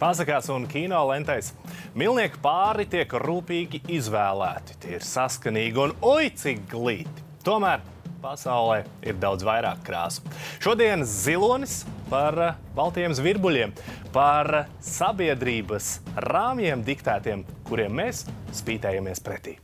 [0.00, 1.50] Pasakās un kino lentēs.
[1.92, 7.26] Milnieku pāri tiek rūpīgi izvēlēti, tie ir saskanīgi un oi cik glīti.
[7.44, 7.82] Tomēr
[8.22, 10.24] pasaulē ir daudz vairāk krāsu.
[10.64, 13.76] Šodien zilonis par eh, baltiem zvirbuļiem,
[14.14, 15.98] par sabiedrības
[16.30, 18.24] rāmjiem diktētiem, kuriem mēs
[18.56, 19.58] spītējamies pretī.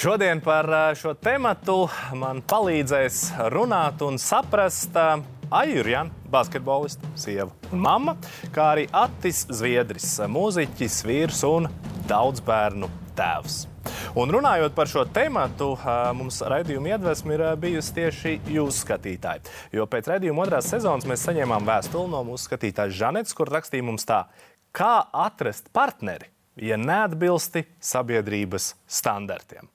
[0.00, 0.64] Šodien par
[0.96, 1.74] šo tematu
[2.16, 3.18] man palīdzēs
[3.52, 8.14] runāt un saprast Aijurjana, basketbolista, sieva un mamma,
[8.54, 11.68] kā arī Attis Zviedris, mūziķis, vīrs un
[12.08, 13.58] daudz bērnu tēvs.
[14.16, 15.42] Un runājot par šo tēmu,
[16.16, 19.44] mums raidījuma iedvesma ir bijusi tieši jūsu skatītāji.
[19.76, 24.08] Jo pēc raidījuma otrās sezonas mēs saņēmām vēstuli no mūsu skatītājas Žanetes, kur rakstīja mums
[24.08, 24.22] tā,
[24.72, 24.94] kā
[25.26, 29.68] atrast partneri, ja neatbilsti sabiedrības standartiem.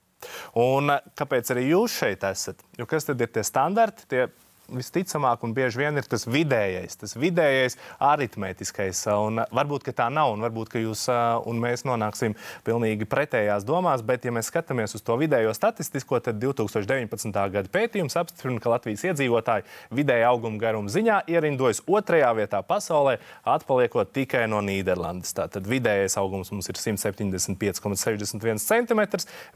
[0.62, 2.64] Un kāpēc arī jūs šeit esat?
[2.80, 4.08] Jo kas tad ir tie standarti?
[4.12, 4.28] Tie
[4.72, 9.04] visticamāk, un bieži vien ir tas vidējais, tas vidējais aritmētiskais.
[9.14, 11.06] Un varbūt tā nav, un varbūt jūs
[11.46, 12.36] un mēs nonāksim
[12.66, 14.04] pilnīgi pretējās domās.
[14.06, 17.32] Bet, ja mēs skatāmies uz to vidējo statistisko, tad 2019.
[17.54, 23.18] gada pētījums apstiprina, ka Latvijas iedzīvotāji vidēja auguma garuma ziņā ierindojas otrajā vietā pasaulē,
[23.56, 25.36] atpaliekot tikai no Nīderlandes.
[25.38, 29.06] Tātad vidējais augums mums ir 175,61 cm,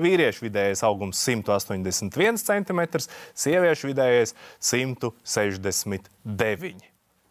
[0.01, 2.81] vīriešu vidējais augums 181 cm,
[3.33, 4.98] sieviešu vidējais 100 cm.
[5.23, 6.87] 169.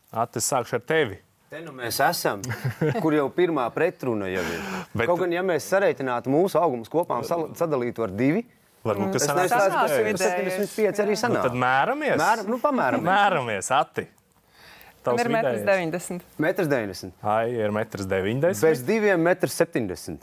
[0.09, 1.19] Atis, sākšu ar tevi.
[1.49, 2.43] Te nu mēs esam,
[3.03, 4.63] kur jau pirmā pretruna jau ir.
[4.93, 5.07] Bet...
[5.09, 8.45] Kaut gan, ja mēs sareiķinātu mūsu augumus kopā un sadalītu ar divi,
[8.87, 11.43] Varbūt tas ir 75 arī sanāk.
[11.43, 12.15] Nu, tad mēramies.
[12.21, 13.03] Mēram, nu, pamēram.
[13.05, 14.07] Mēramies, Ati.
[15.05, 16.47] Tas ir 1,90 m.
[16.47, 17.13] 1,90 m.
[17.23, 18.57] Ai, ir 1,90 m.
[18.63, 20.19] Bez diviem 1,70 m.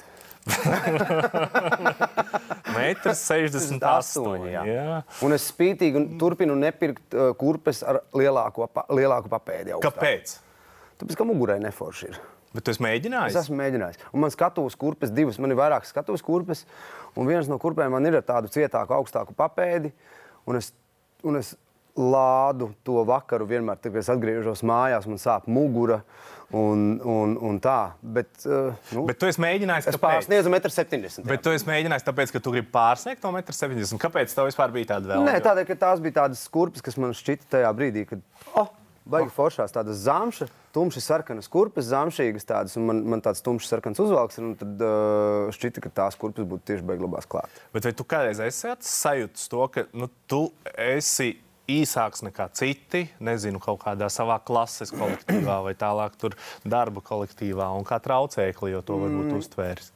[2.76, 4.46] Metrs 68.
[4.52, 4.62] Jā.
[4.70, 5.00] Jā.
[5.26, 9.74] Un es spītīgi un turpinu nepirkt uh, kurpes ar lielāko, pa, lielāku papēdi.
[9.76, 9.98] Augstāk.
[9.98, 10.36] Kāpēc?
[11.02, 12.22] Tāpēc, ka mugurai neforši ir.
[12.56, 13.34] Bet es mēģināju.
[13.34, 14.00] Es esmu mēģinājis.
[14.14, 16.64] Un man skatuves kurpes, divas, man ir vairākas skatuves kurpes.
[17.20, 19.92] Un viens no kurpēm man ir ar tādu cietāku, augstāku papēdi.
[20.48, 20.72] Un es,
[21.26, 21.56] un es
[21.96, 26.04] lādu to vakaru vienmēr, kad es atgriežos mājās, man sāp mugura.
[26.56, 29.88] Un, un, un tā, bet, uh, nu, bet tu esi mēģinājis.
[29.90, 31.28] Es pārsniedzu 1,70 m.
[31.32, 34.00] Bet tu esi mēģinājis, tāpēc, ka tu gribi pārsniegt to 1,70 m.
[34.04, 35.26] Kāpēc tev vispār bija tāda vēl?
[35.26, 38.22] Nē, tādēļ, ka tās bija tādas kurpes, kas man šķita tajā brīdī, kad.
[38.54, 38.70] Oh,
[39.06, 39.34] Baigi oh.
[39.36, 44.40] foršās, tādas zamšas, tumši sarkanas kurpes, zamšīgas tādas, un man, man tāds tumšs sarkans uzvalks,
[44.42, 47.60] un tad uh, šķita, ka tās kurpes būtu tieši beig labās klāt.
[47.76, 51.36] Bet vai tu kādreiz esi sajūtis to, ka nu, tu esi
[51.72, 57.88] īsāks nekā citi, nezinu, kaut kādā savā klases kolektīvā vai tālāk tur darba kolektīvā un
[57.88, 59.40] kā traucēkli, jo to varbūt mm.
[59.42, 59.92] uztvērs?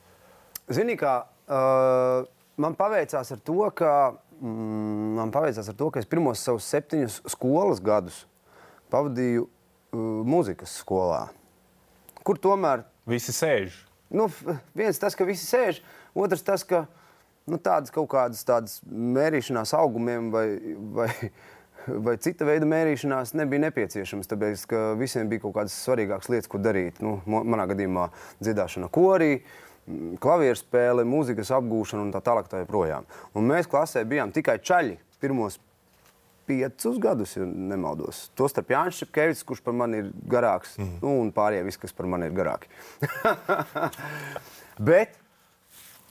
[0.74, 2.25] Zini, kā uh,
[2.62, 3.94] man paveicās ar to, ka
[4.40, 8.24] mm, man paveicās ar to, ka es pirmos savus septiņus skolas gadus
[8.94, 11.28] pavadīju uh, mūzikas skolā,
[12.25, 13.86] kur tomēr visi sēž.
[14.09, 14.25] Nu,
[14.78, 15.84] viens tas, ka visi sēž,
[16.18, 16.88] otrs tas, ka
[17.50, 20.47] nu, tādas kaut kādas tādas mērīšanās augumiem vai,
[20.96, 21.09] vai
[22.05, 26.61] vai cita veida mērīšanās nebija nepieciešams, tāpēc ka visiem bija kaut kādas svarīgākas lietas, ko
[26.61, 27.01] darīt.
[27.03, 28.09] Nu, manā gadījumā
[28.41, 29.39] dziedāšana korī.
[30.22, 32.50] Klavieru spēle, mūzikas apgūšana un tā tālāk.
[32.51, 33.07] Tā joprojām.
[33.33, 35.00] un mēs klasē bijām tikai čaļi.
[35.19, 35.57] Pirmos
[36.50, 38.27] piecus gadus, ja nemaldos.
[38.38, 41.00] Tostarp Jānis Čepkevics, kurš par mani ir garāks, mm.
[41.03, 42.71] nu, un pārējie visi, kas par mani ir garāki.
[44.89, 45.19] Bet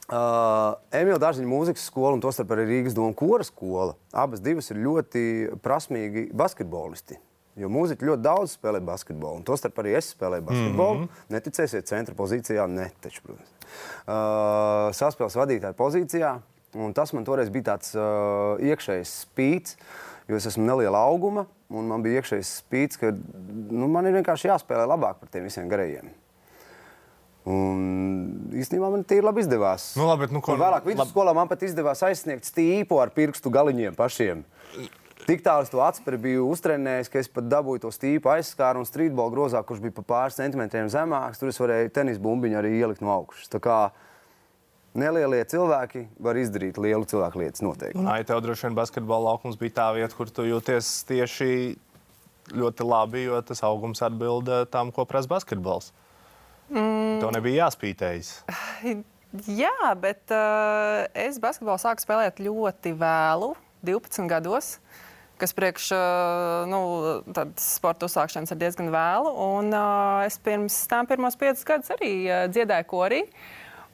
[0.08, 3.92] Uh, Emīļa Dārziņa mūzikas skola un tostarp arī Rīgas doma kora skola.
[4.16, 5.24] Abas divas ir ļoti
[5.60, 7.18] prasmīgi basketbolisti.
[7.58, 11.00] Jo mūziķi ļoti daudz spēlē basketbolu, un tostarp arī es spēlēju basketbolu.
[11.00, 11.24] Mm -hmm.
[11.34, 13.50] Neticēsiet, centra pozīcijā, ne taču, protams.
[14.06, 16.38] Uh, saspēles vadītāja pozīcijā,
[16.74, 19.76] un tas man toreiz bija tāds uh, iekšējs spīts,
[20.28, 24.48] jo es esmu neliela auguma, un man bija iekšējs spīts, ka nu, man ir vienkārši
[24.48, 26.08] jāspēlē labāk par tiem visiem garajiem.
[27.48, 29.90] Un īstenībā man tīri labi izdevās.
[29.96, 30.52] Nu, labi, nu, ko...
[30.52, 34.42] Un vēlāk vidusskolā man pat izdevās aizsniegt stīpu ar pirkstu galiņiem pašiem.
[35.28, 38.88] Tik tālu es to atspēru biju uztrenējis, ka es pat dabūju to stīpu aizskāru un
[38.88, 41.40] strīdbolu grozā, kurš bija pa pāris centimetriem zemāks.
[41.40, 43.50] Tur es varēju tenis bumbiņu arī ielikt no augšas.
[43.52, 43.78] Tā kā
[44.96, 48.00] nelielie cilvēki var izdarīt lielu cilvēku lietas noteikti.
[48.04, 51.50] Nē, tev droši vien basketbola laukums bija tā vieta, kur tu jūties tieši
[52.56, 55.92] ļoti labi, jo tas augums atbild tam, ko prasa basketbols.
[56.68, 57.20] Mm.
[57.22, 58.34] Tev nebija jāspītējas.
[59.44, 63.52] Jā, bet uh, es basketbolu sāku spēlēt ļoti vēlu,
[63.84, 64.78] 12 gados.
[65.38, 66.80] Kas priekš uh, nu,
[67.60, 69.30] sporta uzsākšanas ir diezgan vēlu.
[69.44, 73.20] Un, uh, es pirms tam pirmos piecus gadus arī uh, dziedāju korī.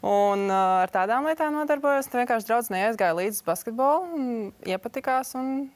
[0.05, 2.09] Un uh, ar tādām lietām nodarbojos.
[2.09, 5.35] Tad vienkārši draugs neaizgāja līdz basketbolam iepatikās.
[5.37, 5.67] Un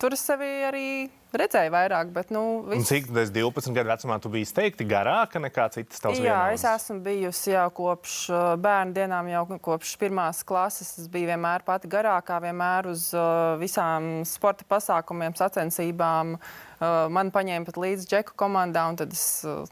[0.00, 0.88] tur es sevi arī
[1.36, 2.10] redzēju vairāk.
[2.14, 2.88] Bet, nu, viss...
[2.90, 6.64] Cik 12 gadu vecumā tu biji izteikti garāka nekā citas tavas Jā, vienaudas?
[6.64, 8.16] es esmu bijusi jau kopš
[8.62, 10.94] bērnu dienām, jau kopš pirmās klases.
[11.02, 16.36] Es biju vienmēr pati garākā, vienmēr uz uh, visām sporta pasākumiem, sacensībām.
[16.36, 19.62] Uh, man paņēma pat līdzi džeku komandā, un tad es uh,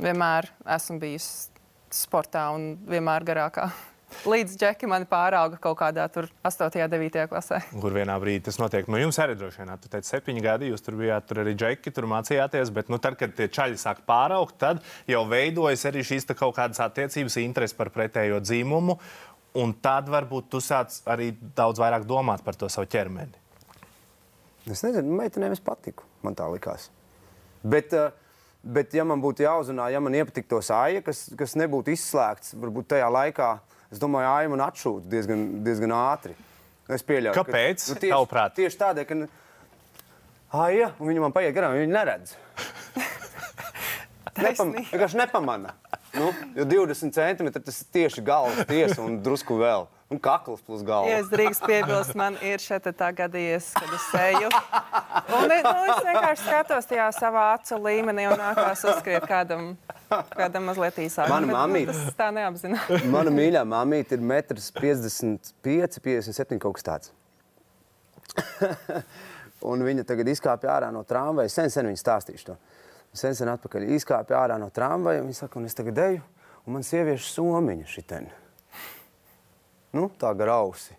[0.00, 1.50] vienmēr esmu bijusi
[1.90, 3.70] sportā un vienmēr garākā.
[4.28, 6.26] Līdz džeki mani pārauga kaut kādā 8.
[6.84, 7.24] un 9.
[7.30, 7.60] klasē.
[7.70, 8.88] Kur vienā brīdī tas notiek?
[8.90, 11.92] Nu, jums arī droši vien, tu teici, septiņi gadi, jūs tur bijāt, tur arī džeki,
[11.96, 16.28] tur mācījāties, bet, nu, tad, kad tie čaļi sāk pāraugt, tad jau veidojas arī šīs
[16.34, 18.98] kaut kādas attiecības, interesi par pretējo dzīmumu,
[19.62, 23.38] un tad varbūt tu sāc arī daudz vairāk domāt par to savu ķermeni.
[24.70, 26.90] Es nezinu, meitenēm es patiku, man tā likās.
[27.64, 28.10] Bet, uh,
[28.60, 33.06] Bet, ja man būtu jāuzrunā, ja man iepatiktos AIA, kas, kas nebūtu izslēgts, varbūt tajā
[33.08, 33.54] laikā,
[33.92, 36.34] es domāju, AIA man atšūta diezgan, diezgan ātri.
[36.90, 37.84] Es pieļauju, Kāpēc?
[37.86, 39.14] Ka, nu, tieši, tieši tādēļ, ka
[40.64, 42.34] AIA, un viņi man paiet garām, viņi neredz.
[44.40, 45.74] Nepam, vienkārši nepamana.
[46.14, 49.86] Nu, jo 20 centimetri tas ir tieši galvas tiesa un drusku vēl.
[50.10, 51.06] Un kakls plus galva.
[51.06, 54.48] Ja es drīkst piebilst, man ir šeit tā gadījies, kad es eju.
[55.36, 59.76] Un nu, es vienkārši skatos tajā savā acu līmenī un nākās uzskriet kādam,
[60.34, 61.32] kādam mazliet īsākam.
[61.34, 61.94] Mana mamīte.
[61.94, 62.90] Tas tā neapzinās.
[63.14, 67.14] Mana mīļā mamīte ir 1,55 m, 57 kaut kas tāds.
[69.70, 71.52] un viņa tagad izkāpa ārā no tramvaja.
[71.52, 72.58] Sen, sen viņa stāstīšu to.
[73.16, 75.24] Sen, sen atpakaļ izkāpa ārā no tramvaja.
[75.24, 76.22] Viņa saka, un es tagad eju,
[76.66, 78.30] un man sieviešu somiņa šitien
[79.96, 80.94] nu, tā gar ausi.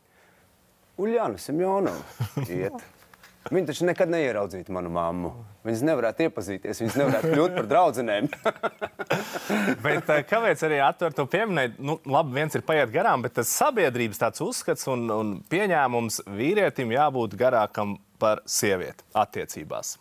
[1.02, 2.82] Uljāna Simjonova iet.
[3.50, 5.32] Viņa taču nekad neieraudzītu manu mammu.
[5.66, 8.30] Viņas nevarētu iepazīties, viņas nevarētu kļūt par draudzenēm.
[9.86, 11.82] bet, eh, kāpēc arī atver to pieminēt?
[11.82, 16.94] Nu, labi, viens ir paiet garām, bet tas sabiedrības tāds uzskats un, un pieņēmums vīrietim
[16.94, 19.98] jābūt garākam par sievieti attiecībās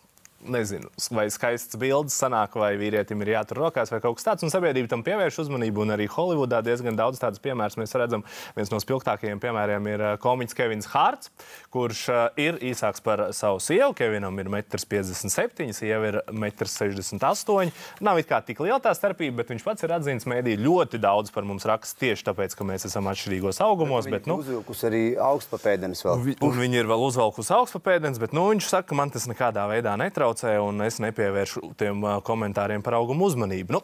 [0.47, 4.45] nezinu, vai skaists bildes sanāk, vai vīrietim ir jātur rokās, vai kaut kas tāds.
[4.45, 5.85] Un sabiedrība tam pievērš uzmanību.
[5.85, 8.25] Un arī Holivudā diezgan daudz tādas piemēras mēs redzam.
[8.57, 11.31] Viens no spilgtākajiem piemēriem ir uh, komiķis Kevins Hārts,
[11.73, 13.93] kurš uh, ir īsāks par savu sievu.
[13.97, 17.73] Kevinam ir 1,57 m, sieva ir 1,68 m.
[18.03, 21.33] Nav it kā tik liela tā starpība, bet viņš pats ir atzīts mēdī ļoti daudz
[21.33, 24.07] par mums raksta tieši tāpēc, ka mēs esam atšķirīgos augumos.
[24.09, 26.25] Bet, bet, nu, uzvilkus arī augstpapēdenes vēl.
[26.41, 29.93] Un viņi ir vēl uzvelkus augstpapēdenes, bet nu, viņš saka, ka man tas nekādā veidā
[29.99, 33.75] netrauc netraucē, un es nepievēršu tiem komentāriem par augumu uzmanību.
[33.75, 33.81] Nu,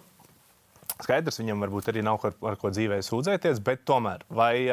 [1.01, 4.67] skaidrs, viņam varbūt arī nav ar, ar ko dzīvē sūdzēties, bet tomēr, vai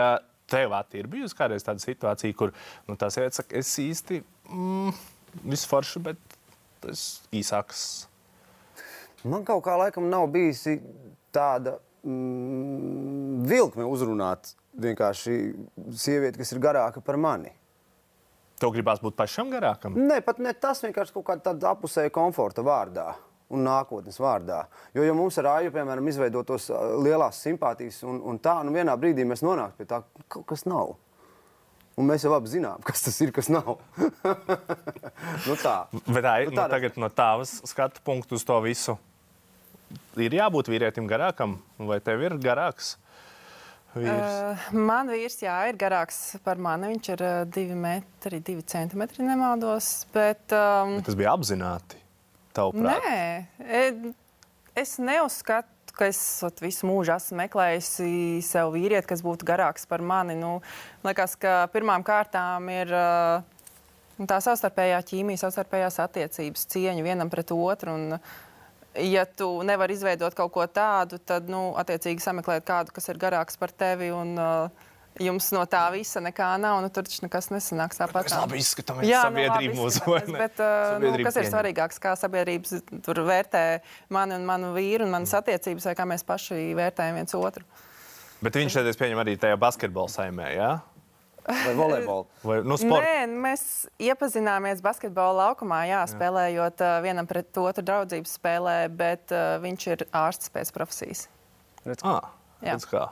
[0.47, 2.53] tev ir bijusi kādreiz tāda situācija, kur
[2.87, 4.93] nu, tā sieviete saka, es īsti mm,
[5.44, 6.19] visforši, bet
[6.81, 8.06] tas īsāks?
[9.25, 10.79] Man kaut kā laikam nav bijusi
[11.32, 15.38] tāda mm, vilkme uzrunāt vienkārši
[15.97, 17.55] sievieti, kas ir garāka par mani.
[18.61, 19.97] Tev gribās būt pašam garākam?
[19.99, 23.12] Nē, pat ne tas vienkārši kaut kāda apusēja komforta vārdā.
[23.55, 24.65] Un nākotnes vārdā.
[24.97, 26.71] Jo, ja mums ar Aju, piemēram, izveidotos
[27.05, 30.65] lielās simpātijas, un, un tā, nu vienā brīdī mēs nonākam pie tā, ka kaut kas
[30.67, 30.94] nav.
[32.01, 33.77] Un mēs jau abi zinām, kas tas ir, kas nav.
[35.46, 35.77] nu tā.
[36.08, 38.96] Bet tā, nu, tā, nu, tagad no tavas skatu punktu uz to visu
[40.20, 42.94] ir jābūt vīrietim garākam, vai tev ir garāks?
[43.94, 44.08] Vīrs.
[44.10, 46.91] Uh, man vīrs jā, ir garāks par mani.
[46.94, 50.06] Viņš ir uh, divi metri, divi centimetri, nemaldos.
[50.15, 52.01] Bet, um, bet tas bija apzināti.
[52.55, 53.06] Tavuprāt.
[53.06, 54.15] Nē, e,
[54.82, 55.70] es neuzskatu.
[56.03, 56.19] Es
[56.58, 60.34] visu mūžu esmu meklējusi sev vīrieti, kas būtu garāks par mani.
[60.34, 60.56] Nu,
[61.06, 63.44] liekas, ka pirmām kārtām ir uh,
[64.27, 67.94] tā savstarpējā ķīmija, savstarpējās attiecības, cieņa vienam pret otru.
[67.94, 68.43] Un, uh,
[69.01, 73.58] ja tu nevari izveidot kaut ko tādu, tad, nu, attiecīgi sameklēt kādu, kas ir garāks
[73.60, 74.10] par tevi.
[74.15, 74.91] Un, uh,
[75.22, 78.27] Jums no tā visa nekā nav, nu tur taču nekas nesanāks tāpat.
[78.27, 82.82] Mēs labi izskatāmies, Jā, sabiedrība nu, mūsu bet, uh, nu, kas ir svarīgāks, kā sabiedrības
[83.06, 83.63] tur vērtē
[84.10, 87.63] mani un manu vīru un manas attiecības, vai kā mēs paši vērtējam viens otru.
[88.43, 90.72] Bet viņš šeit, es pieņemu, arī tajā basketbola saimē, jā?
[90.74, 90.94] Ja?
[91.44, 92.24] Vai volejbola?
[92.44, 93.05] Vai, nu, sport?
[93.05, 93.65] Nē, mēs
[94.01, 96.13] iepazināmies basketbola laukumā, jā, jā.
[96.15, 101.27] spēlējot uh, vienam pret otru draudzības spēlē, bet uh, viņš ir ārsts pēc profesijas.
[101.84, 102.32] Redz, ah,
[102.65, 103.10] redz kā.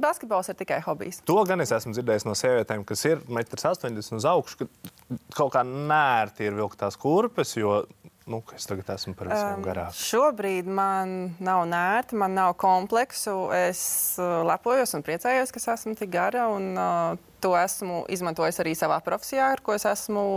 [0.00, 1.18] Basketbols ir tikai hobijs.
[1.26, 5.56] To gan es esmu dzirdējis no sievietēm, kas ir 1,80 m uz augšu, ka kaut
[5.56, 7.80] kā nērti ir vilkt tās kurpes, jo
[8.26, 10.02] nu, es tagad esmu par visiem um, garāks?
[10.10, 13.36] Šobrīd man nav nērti, man nav kompleksu.
[13.54, 13.80] Es
[14.18, 16.48] uh, lepojos un priecājos, ka esmu tik gara.
[16.52, 20.28] Un, uh, to esmu izmantojis arī savā profesijā, ar ko es esmu.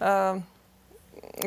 [0.00, 0.42] Uh,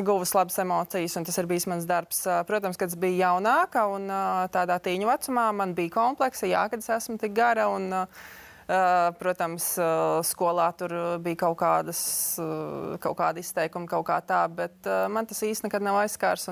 [0.03, 2.25] guvis labas emocijas, un tas ir bijis mans darbs.
[2.47, 4.09] Protams, kad es biju jaunāka un
[4.51, 7.69] tādā tīņu vecumā, man bija kompleksa, jā, kad es esmu tik gara.
[7.71, 7.93] Un,
[8.67, 9.65] protams,
[10.27, 10.93] skolā tur
[11.23, 11.99] bija kaut, kādas,
[13.03, 16.49] kaut kāda izteikuma, kaut kā tā, bet man tas īsti nekad nav aizskārs.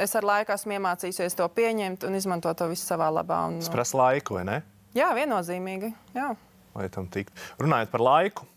[0.00, 3.44] Es ar laiku esmu iemācījusies to pieņemt un izmantot to visu savā labā.
[3.50, 4.56] Un, tas prasa laiku, vai ne?
[4.96, 5.92] Jā, viennozīmīgi.
[6.16, 6.32] Jā.
[6.74, 7.36] Lai tam tiktu.
[7.62, 8.48] Runājot par laiku,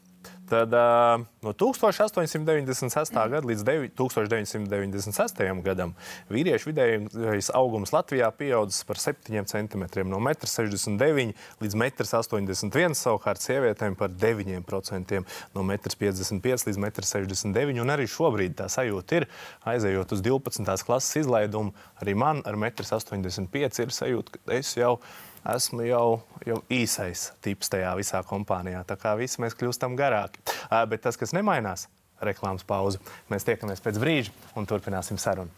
[0.47, 3.11] Tad uh, no 1896.
[3.11, 3.31] Mm.
[3.31, 3.63] gada līdz
[3.99, 5.41] 1996.
[5.65, 5.91] gadam
[6.31, 13.43] vīriešu vidējais augums Latvijā pieaudzis par 7 cm, no 1,69 m līdz 1,81 m, savukārt
[13.43, 15.21] sievietēm par 9%,
[15.55, 17.93] no 1,55 m līdz 1,69 m.
[17.97, 19.27] Arī šobrīd tā sajūta ir,
[19.67, 20.63] aizejot uz 12.
[20.87, 26.07] klases izlaidumu, arī man ar 1,85 m ir sajūta, ka es jau esmu esmu jau,
[26.47, 28.81] jau īsais tips tajā visā kompānijā.
[28.87, 30.41] Tā kā visi mēs kļūstam garāki.
[30.89, 31.87] Bet tas, kas nemainās,
[32.23, 33.01] reklāmas pauze.
[33.31, 35.53] Mēs tiekamies pēc brīža un turpināsim sarunu.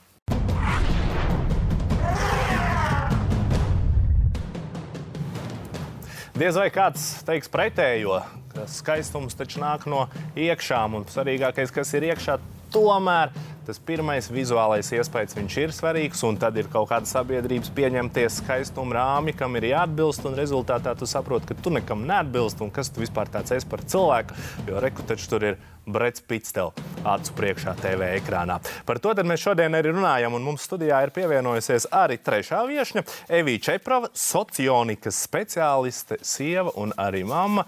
[6.40, 8.22] Diez vai kāds teiks pretējo,
[8.54, 10.06] ka skaistums taču nāk no
[10.40, 12.38] iekšām, un svarīgākais, kas ir iekšā,
[12.74, 13.34] tomēr
[13.70, 19.36] tas pirmais vizuālais iespējas ir svarīgs, un tad ir kaut kāda sabiedrības pieņemties skaistuma rāmi,
[19.38, 23.30] kam ir jāatbilst, un rezultātā tu saproti, ka tu nekam neatbilst, un kas tu vispār
[23.30, 25.60] tāds esi par cilvēku, jo reku taču tur ir
[25.90, 26.74] Brits Pits tev
[27.08, 28.60] acu priekšā TV ekrānā.
[28.86, 33.06] Par to mēs šodien arī runājam, un mums studijā ir pievienojusies arī trešā viešņa
[33.40, 37.66] Evija Čeprava, socionikas speciāliste, sieva un arī mamma.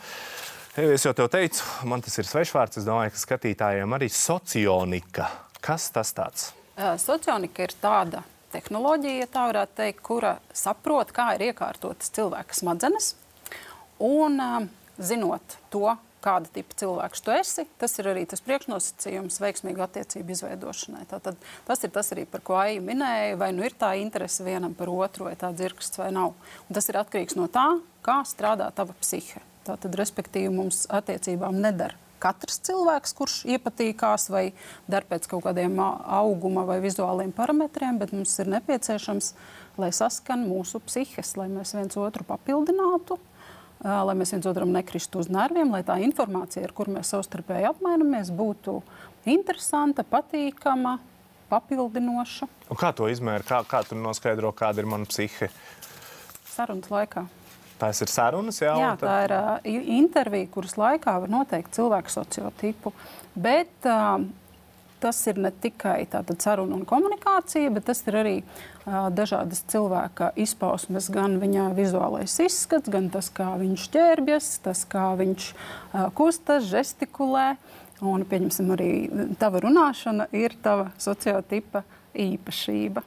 [0.80, 2.80] Es jau te teicu, man tas ir svešvārds.
[2.80, 5.28] Es domāju, ka skatītājiem arī socionika
[5.62, 6.52] Kas tas tāds?
[6.98, 13.12] Socionika ir tāda tehnoloģija, ja tā varētu teikt, kura saprot, kā ir iekārtotas cilvēka smadzenes.
[14.02, 14.42] Un
[14.98, 15.86] zinot to,
[16.26, 21.06] kāda tipa cilvēks tu esi, tas ir arī tas priekšnosacījums veiksmīgu attiecību izveidošanai.
[21.14, 21.38] Tātad,
[21.70, 24.90] tas ir tas arī, par ko Aija minēja, vai nu ir tā interese vienam par
[24.90, 26.34] otru, vai tā dzirksts vai nav.
[26.66, 27.68] Un tas ir atkarīgs no tā,
[28.06, 29.46] kā strādā tava psihe.
[29.68, 34.44] Tātad, respektīvi, mums attiecībām nedara katrs cilvēks, kurš iepatīkās vai
[34.92, 39.34] dar pēc kaut kādiem auguma vai vizuāliem parametriem, bet mums ir nepieciešams,
[39.82, 43.18] lai saskan mūsu psihes, lai mēs viens otru papildinātu,
[43.82, 48.34] lai mēs viens otram nekristu uz nerviem, lai tā informācija, ar kur mēs savstarpēji apmainamies,
[48.38, 48.80] būtu
[49.30, 51.00] interesanta, patīkama,
[51.52, 52.50] papildinoša.
[52.72, 53.46] Un kā to izmēra?
[53.48, 55.50] Kā, kā tu noskaidro, kāda ir mana psihe?
[56.54, 57.26] Sarunas laikā.
[57.82, 58.76] Tās ir sarunas, jā.
[58.78, 59.48] Jā, tā ir uh,
[59.98, 62.94] intervija, kuras laikā var noteikt cilvēku sociotipu.
[63.34, 64.22] Bet uh,
[65.02, 66.06] tas ir ne tikai
[66.38, 72.92] saruna un komunikācija, bet tas ir arī uh, dažādas cilvēka izpausmes, gan viņa vizuālais izskats,
[72.94, 77.56] gan tas, kā viņš ķērbjas, tas, kā viņš uh, kustas, žestikulē.
[78.02, 78.92] Un, pieņemsim, arī
[79.38, 81.84] tava runāšana ir tava sociotipa
[82.18, 83.04] īpašība.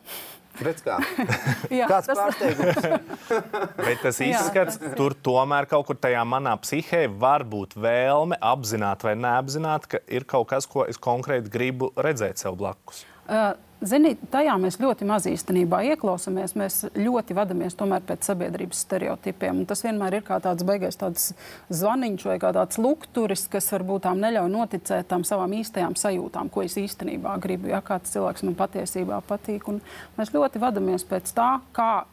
[0.62, 0.98] Redz, kā.
[1.78, 2.20] Jā, Kāds tas...
[2.20, 2.86] pārsteigums.
[3.86, 9.16] Bet tas izskats, tur tomēr kaut kur tajā manā psihē var būt vēlme apzināt vai
[9.18, 13.02] neapzināt, ka ir kaut kas, ko es konkrēti gribu redzēt sev blakus.
[13.24, 16.54] Uh, Ziniet, tajā mēs ļoti maz īstenībā ieklausāmies.
[16.56, 19.60] Mēs ļoti vadāmies pēc sabiedrības stereotipiem.
[19.60, 21.34] Un tas vienmēr ir kā tāds beigais tāds
[21.68, 26.78] zvaniņš vai tāds lukturis, kas varbūt tām neļauj noticēt tām savām īstajām sajūtām, ko es
[26.80, 27.68] īstenībā gribu.
[27.74, 29.68] Ja kāds cilvēks man patiesībā patīk.
[29.68, 29.82] Un
[30.16, 32.06] mēs ļoti vadāmies pēc tā, kā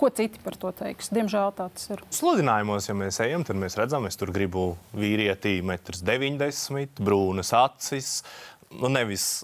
[0.00, 1.12] ko citi par to teiks.
[1.12, 2.00] Diemžēl tāds ir.
[2.14, 8.22] Sludinājumos, ja mēs ejam, tad mēs redzam, es tur gribu vīrietī 1,90 m, brūnas acis.
[8.72, 9.42] Nu, nevis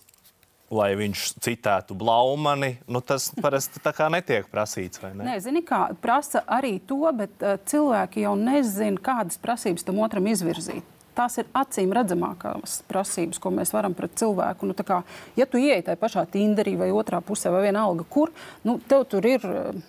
[0.71, 5.01] lai viņš citētu Blaumani, nu, tas parasti tā kā netiek prasīts.
[5.03, 5.25] Ne?
[5.25, 10.29] Nē, zini, kā prasa arī to, bet uh, cilvēki jau nezina, kādas prasības tam otram
[10.29, 10.97] izvirzīt.
[11.19, 14.69] Tās ir acīm redzamākās prasības, ko mēs varam pret cilvēku.
[14.71, 15.01] Nu, kā,
[15.39, 18.31] ja tu ieej tajā pašā Tinderī vai otrā pusē, vai vienalga, kur,
[18.69, 19.47] nu, tev tur ir.
[19.47, 19.87] Uh,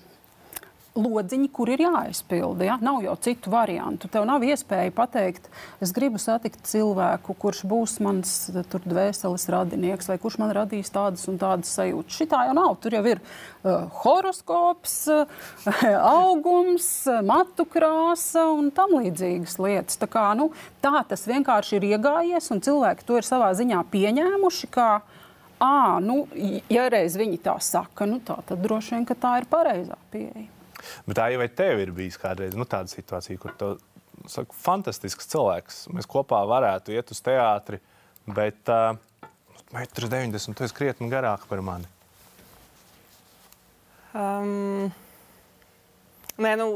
[0.98, 2.66] lodziņi, kur ir jāaizpilda.
[2.66, 2.78] Ja?
[2.82, 4.10] Nav jau citu variantu.
[4.12, 5.50] Tev nav iespēja pateikt,
[5.84, 8.34] es gribu satikt cilvēku, kurš būs mans
[8.72, 12.18] tur, dvēseles radinieks, vai kurš man radīs tādas un tādas sajūtas.
[12.20, 12.74] Šitā jau nav.
[12.84, 15.48] Tur jau ir uh, horoskops, uh,
[16.24, 16.90] augums,
[17.26, 20.00] matu krāsa un tam līdzīgas lietas.
[20.02, 20.52] Tā, kā, nu,
[20.84, 24.74] tā tas vienkārši ir iegājies, un cilvēki to ir savā ziņā pieņēmuši.
[24.74, 24.92] Kā,
[25.60, 26.22] À, nu,
[26.72, 30.46] ja reiz viņi tā saka, nu, tā, tad droši vien tā ir pareizā pieeja.
[31.08, 33.74] Bet tā jau vai tev ir bijis kādreiz nu, tāda situācija, kur tu
[34.28, 35.84] saki, fantastisks cilvēks.
[35.96, 37.80] Mēs kopā varētu iet uz teātri,
[38.28, 38.98] bet uh,
[39.74, 41.88] 1,90 m tu esi krietni garāk par mani.
[44.18, 44.90] Um,
[46.42, 46.70] nē, nu,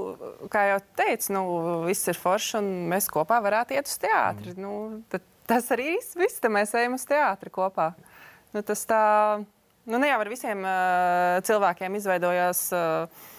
[0.53, 1.43] kā jau teicu, nu,
[1.87, 4.53] viss ir forši un mēs kopā varētu iet uz teātri.
[4.53, 4.61] Mm.
[4.61, 7.93] Nu, tas arī viss, tad mēs ejam uz teātri kopā.
[8.53, 9.03] nu, tas tā,
[9.89, 12.67] nu, ne jau ar visiem uh, cilvēkiem izveidojās.
[12.77, 13.31] Uh,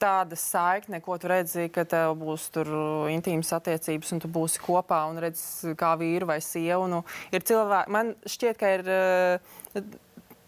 [0.00, 2.70] tāda saikne, ko tu redzi, ka tev būs tur
[3.12, 6.86] intīmas attiecības, un tu būsi kopā un redzi, kā vīru vai sievu.
[6.90, 7.02] Nu,
[7.34, 9.82] ir cilvēki, man šķiet, ka ir uh,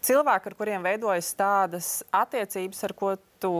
[0.07, 3.13] cilvēki, ar kuriem veidojas tādas attiecības, ar ko
[3.43, 3.53] tu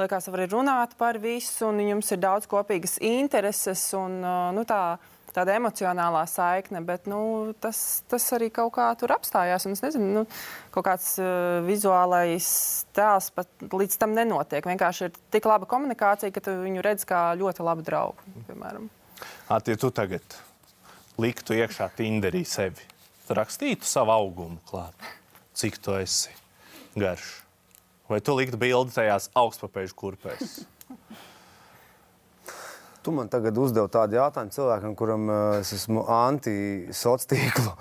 [0.00, 3.84] liekas, var runāt par visu, un jums ir daudz kopīgas intereses.
[3.98, 4.96] Un, uh, nu, tā,
[5.34, 9.66] tāda emocionālā saikne, bet nu, tas, tas arī kaut kā tur apstājās.
[9.70, 10.24] Es nezinu, nu,
[10.74, 12.48] kaut kāds uh, vizuālais
[12.96, 14.66] tēls pat līdz tam nenotiek.
[14.68, 18.34] Vienkārši ir tik laba komunikācija, ka tu viņu redz kā ļoti labu draugu.
[18.48, 18.90] Piemēram.
[19.52, 20.38] Ati, ja tu tagad
[21.20, 22.84] liktu iekšā Tinderī sevi,
[23.26, 25.08] tad rakstītu savu augumu klāt,
[25.58, 26.32] cik tu esi
[26.98, 27.38] garš.
[28.10, 30.58] Vai tu liktu bildi tajās augstpapēžu kurpēs?
[33.02, 37.72] Tu man tagad uzdevi tādu jautājumu cilvēkam, kuram uh, es esmu anti-sociālo tīklu.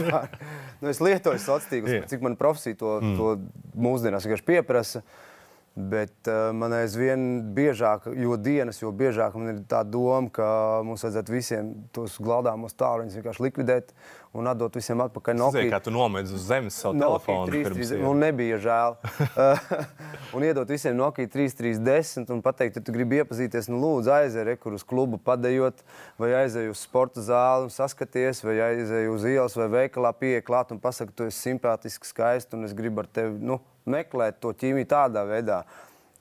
[0.80, 3.18] nu, es lietoju sociālo tīklu, cik man profesija to, mm.
[3.20, 5.04] to mūsdienās vienkārši pieprasa.
[5.04, 5.33] Uh,
[5.74, 7.22] Bet uh, man aizvien
[7.54, 10.46] biežāk, jo dienas, jo biežāk man ir tā doma, ka
[10.86, 13.90] mums vajadzētu visiem tos glādāmos tālruņus vienkārši likvidēt
[14.38, 15.64] un atdot visiem atpakaļ Nokia.
[15.72, 17.50] Kā tu nomedz uz zemes savu Nokia telefonu?
[17.50, 18.96] 3, 3, un nebija žēl.
[19.26, 19.66] Eh,
[20.38, 24.78] un iedot visiem Nokia 3310 un pateikt, ja tu gribi iepazīties, nu lūdzu aizēj rekur
[24.78, 25.84] uz klubu padējot,
[26.22, 30.74] vai aizēj uz sporta zāli un saskaties, vai aizēj uz ielas vai veikalā pieeja klāt
[30.74, 33.60] un pasaka, tu esi simpātisks, skaists un es gribu ar tevi, nu,
[33.90, 35.64] meklēt to ķīmiju tādā veidā.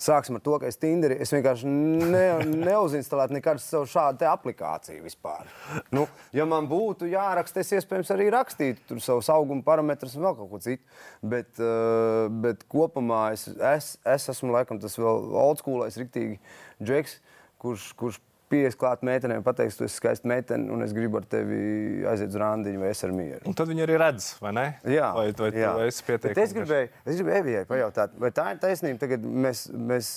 [0.04, 2.24] Sāksim ar to, ka es Tinderī es vienkārši ne,
[2.68, 5.48] neuzinstalētu nekādu savu šādu aplikāciju vispār.
[5.96, 10.36] Nu, ja man būtu jāraksta, es iespējams arī rakstītu tur savus auguma parametrus un vēl
[10.42, 10.84] kaut ko citu.
[11.22, 16.42] Bet, uh, bet kopumā es, es, es esmu laikam tas vēl old schoolais, riktīgi
[16.84, 17.20] džeks,
[17.64, 18.20] kurš, kurš
[18.52, 22.40] pieies klāt meitenēm, pateiks, tu esi skaista meitene, un es gribu ar tevi aiziet uz
[22.42, 23.42] randiņu, vai es ar mieru.
[23.50, 24.66] Un tad viņi arī redz, vai ne?
[24.90, 25.72] Jā, vai, vai jā.
[25.74, 26.44] tu esi pietiekami.
[26.44, 30.12] Es gribēju, es gribēju Evijai pajautāt, vai tā ir taisnība, tagad mēs, mēs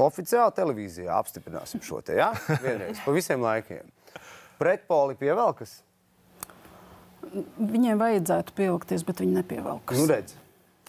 [0.00, 2.30] oficiāli televīzijā apstiprināsim šo te, jā?
[2.64, 3.88] Vienreiz, pa visiem laikiem.
[4.60, 5.80] Pretpoli pievelkas?
[7.32, 9.98] Viņiem vajadzētu pievilkties, bet viņi nepievelkas.
[9.98, 10.36] Nu, redz.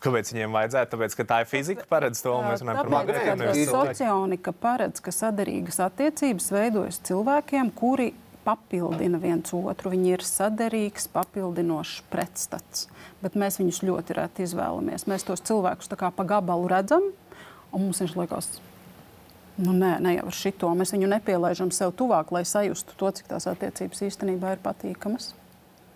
[0.03, 0.91] Kāpēc viņiem vajadzētu?
[0.97, 3.53] Tāpēc, ka tā ir fizika, paredz to, mēs runājam par magnētiku.
[3.69, 8.09] Socionika paredz, ka sadarīgas attiecības veidojas cilvēkiem, kuri
[8.43, 9.93] papildina viens otru.
[9.93, 12.89] Viņi ir sadarīgs, papildinošs pretstats.
[13.23, 15.07] Bet mēs viņus ļoti reti izvēlamies.
[15.07, 17.07] Mēs tos cilvēkus tā kā pa gabalu redzam,
[17.71, 18.49] un mums viņš liekas,
[19.63, 20.73] nu nē, ne jau ar šito.
[20.75, 25.31] Mēs viņu nepielaižam sev tuvāk, lai sajustu to, cik tās attiecības īstenībā ir patīkamas.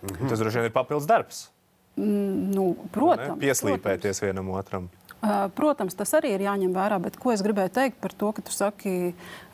[0.06, 0.32] Mhm.
[0.32, 1.48] Tas droši vien ir papildus darbs.
[1.98, 3.42] Mm, nu, protams, ne?
[3.42, 4.24] Pieslīpēties protams.
[4.26, 4.90] vienam otram.
[5.58, 8.54] Protams, tas arī ir jāņem vērā, bet ko es gribēju teikt par to, ka tu
[8.54, 8.94] saki,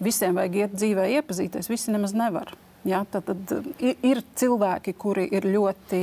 [0.03, 1.71] visiem vajag iet dzīvē, iepazīties.
[1.71, 2.51] Visi nemaz nevar.
[2.84, 5.99] Ja, tad, tad ir, ir cilvēki, kuri ir ļoti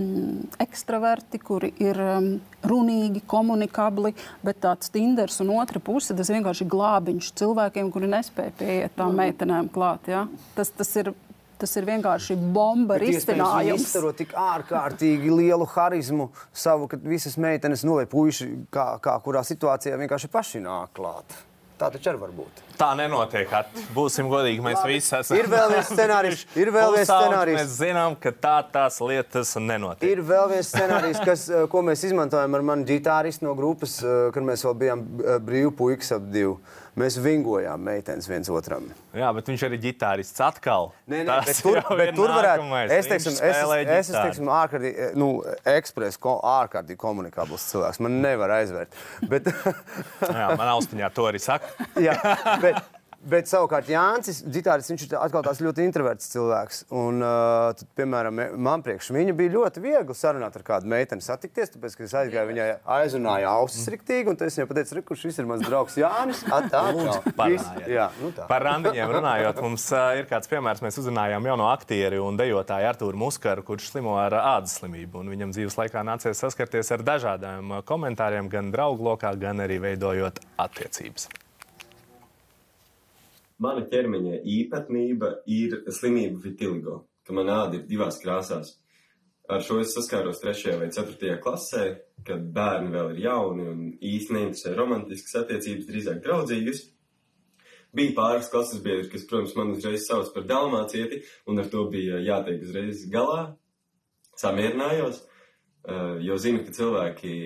[0.00, 2.30] mm, ekstraverti, kuri ir um,
[2.64, 8.96] runīgi, komunikabli, bet tāds tinders un otra puse tas vienkārši glābiņš cilvēkiem, kuri nespēja pieiet
[8.96, 10.08] tām meitenēm klāt.
[10.08, 10.24] Ja.
[10.56, 11.12] Tas, tas ir
[11.58, 13.68] Tas ir vienkārši bomba risinājums.
[13.68, 19.14] Viņš izsaro tik ārkārtīgi lielu harizmu savu, ka visas meitenes, nu vai puiši, kā, kā
[19.24, 21.38] kurā situācijā vienkārši paši nāk klāt.
[21.78, 22.62] Tā taču arī var būt.
[22.78, 23.50] Tā nenotiek.
[23.54, 23.70] At.
[23.94, 24.96] Būsim godīgi, mēs Labi.
[24.96, 25.38] visi esam.
[25.38, 26.44] Ir vēl viens scenārijs.
[26.62, 27.58] Ir vēl viens scenārijs.
[27.60, 30.06] Mēs zinām, ka tā tās lietas nenotiek.
[30.10, 34.30] Ir vēl viens scenārijs, kas, eh, ko mēs izmantojam ar mani ģitāristu no grupas, eh,
[34.34, 36.58] kad mēs vēl bijām eh, brīvi puikas ap divu.
[36.94, 38.84] Mēs vingojām meitenes viens otram.
[39.18, 40.92] Jā, bet viņš arī ģitārists atkal.
[41.10, 42.68] Nē, nē, bet tur, bet tur varētu.
[42.94, 45.28] Es teiksim, es, es, es teiksim, ārkārtīgi, nu,
[45.74, 47.98] ekspres, ko, ārkārtīgi komunikabls cilvēks.
[48.04, 48.94] Man nevar aizvērt.
[49.26, 49.50] Bet...
[50.22, 51.72] Jā, man austiņā to arī saka.
[51.98, 52.14] Jā,
[52.64, 52.82] bet,
[53.24, 56.82] Bet savukārt Jānis, ģitāris, viņš ir atkal tāds ļoti introverts cilvēks.
[56.92, 61.72] Un, uh, tad, piemēram, man priekš viņa bija ļoti viegli sarunāt ar kādu meiteni, satikties,
[61.72, 62.66] tāpēc, ka es aizgāju viņai
[62.98, 66.42] aizrunāju ausis riktīgi, un es viņai pateicu, kurš ir mans draugs Jānis.
[68.20, 68.48] Nu tā.
[68.50, 73.22] Par randiņiem runājot, mums uh, ir kāds piemērs, mēs uzrunājām jauno aktieri un dejotāju Artūru
[73.24, 78.52] Muskaru, kurš slimo ar ādas slimību, un viņam dzīves laikā nācies saskarties ar dažādiem komentāriem,
[78.52, 81.30] gan draugu lokā, gan arī veidojot attiecības.
[83.62, 88.74] Mana ķermeņa īpatnība ir slimība vitiligo, ka man āda ir divās krāsās.
[89.44, 90.78] Ar šo es saskāros 3.
[90.80, 91.36] vai 4.
[91.44, 91.84] klasē,
[92.24, 96.80] kad bērni vēl ir jauni un īsti neinteresē romantiskas attiecības, drīzāk draudzīgas.
[97.94, 102.22] Bija pāris klases biedri, kas, protams, man uzreiz sauc par dalmācieti, un ar to bija
[102.24, 103.52] jātiek uzreiz galā.
[104.40, 107.36] Samierinājos, eh, jo zinu, ka cilvēki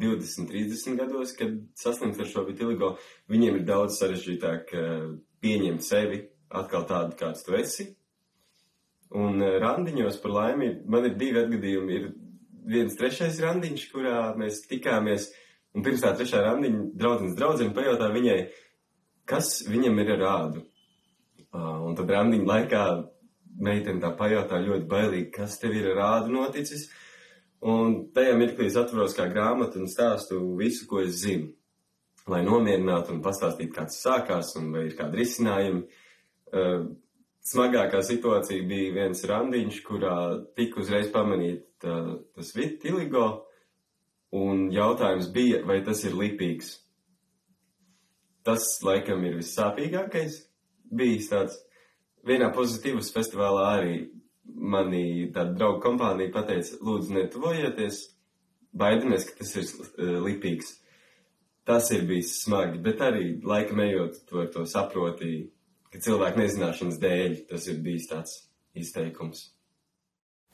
[0.00, 2.94] 20, 30 gados, kad saslimst ar šo vitiligo,
[3.28, 5.10] viņiem ir daudz sarežģītāk eh,
[5.42, 7.88] pieņemt sevi atkal tādu, kāds tu esi.
[9.12, 11.98] Un eh, randiņos par laimi man ir divi atgadījumi.
[11.98, 12.10] Ir
[12.72, 15.30] viens trešais randiņš, kurā mēs tikāmies.
[15.72, 18.38] Un pirms tā trešā randiņa draudzens draudzene pajautā viņai,
[19.28, 20.66] kas viņam ir ar ādu.
[21.52, 22.82] Un tad randiņa laikā
[23.62, 26.86] meitene tā pajautā ļoti bailīgi, kas tev ir ar ādu noticis.
[27.62, 31.52] Un tajā mirklī es atveros kā grāmatu un stāstu visu, ko es zinu.
[32.30, 35.82] Lai nomierinātu un pastāstītu, kāds sākās un vai ir kādi risinājumi.
[36.52, 36.84] Uh,
[37.42, 40.16] smagākā situācija bija viens randiņš, kurā
[40.58, 43.26] tika uzreiz pamanīt uh, tas vitiligo,
[44.38, 46.76] un jautājums bija, vai tas ir lipīgs.
[48.46, 50.40] Tas, laikam, ir vissāpīgākais
[50.92, 51.58] bijis tāds.
[52.26, 53.96] Vienā pozitīvas festivālā arī
[54.46, 57.98] mani tāda draugu kompānija pateica, lūdzu, netuvojieties,
[58.78, 60.76] baidamies, ka tas ir uh, lipīgs.
[61.68, 65.50] Tas ir bijis smagi, bet arī laikam ejot, to, to saprotīju
[65.92, 68.38] ka cilvēku nezināšanas dēļ tas ir bijis tāds
[68.78, 69.50] izteikums.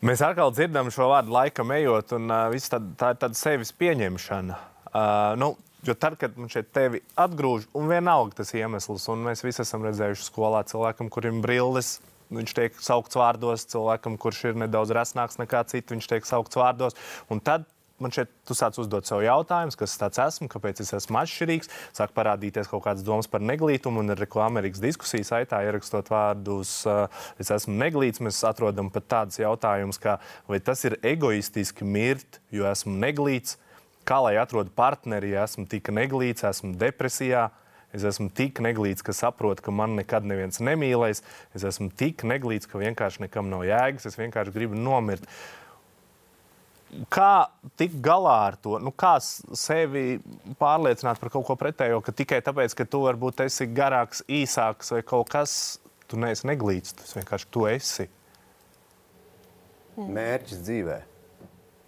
[0.07, 4.61] Mēs atkal dzirdam šo vārdu laikam ejot, un uh, tā, tā ir tāda sevis pieņemšana.
[4.88, 5.55] Uh, nu,
[5.87, 9.85] Jo tad, kad man šeit tevi atgrūž, un vienalga tas iemesls, un mēs visi esam
[9.87, 11.92] redzējuši skolā cilvēkam, kurim brilles,
[12.35, 16.99] viņš tiek saukts vārdos, cilvēkam, kurš ir nedaudz resnāks nekā citi, viņš tiek saukts vārdos.
[17.31, 17.68] Un tad
[18.03, 21.71] man šeit tu sāc uzdot sev jautājumus, kas tāds esmu, kāpēc es esmu atšķirīgs.
[21.97, 26.81] Sāk parādīties kaut kādas domas par neglītumu, un ar ko Amerikas diskusijas aitā ierakstot vārdus,
[27.43, 30.19] es esmu neglīts, mēs atrodam pat tādus jautājumus, kā
[30.51, 33.59] vai tas ir egoistiski mirt, jo esmu neglīts,
[34.09, 37.49] kā lai atrodu partneri, ja esmu tik neglīts, esmu depresijā.
[37.89, 41.23] Es esmu tik neglīts, ka saprotu, ka man nekad neviens nemīlēs.
[41.57, 44.05] Es esmu tik neglīts, ka vienkārši nekam nav jēgas.
[44.11, 45.25] Es vienkārši gribu nomirt.
[45.25, 45.67] Uh,
[47.12, 48.79] Kā tikt galā ar to?
[48.81, 50.18] Nu, kā sevi
[50.61, 55.03] pārliecināt par kaut ko pretējo, ka tikai tāpēc, ka tu varbūt esi garāks, īsāks vai
[55.05, 55.53] kaut kas,
[56.09, 58.09] tu neesi neglīts, tas vienkārši tu esi.
[59.98, 60.96] Mērķis dzīvē.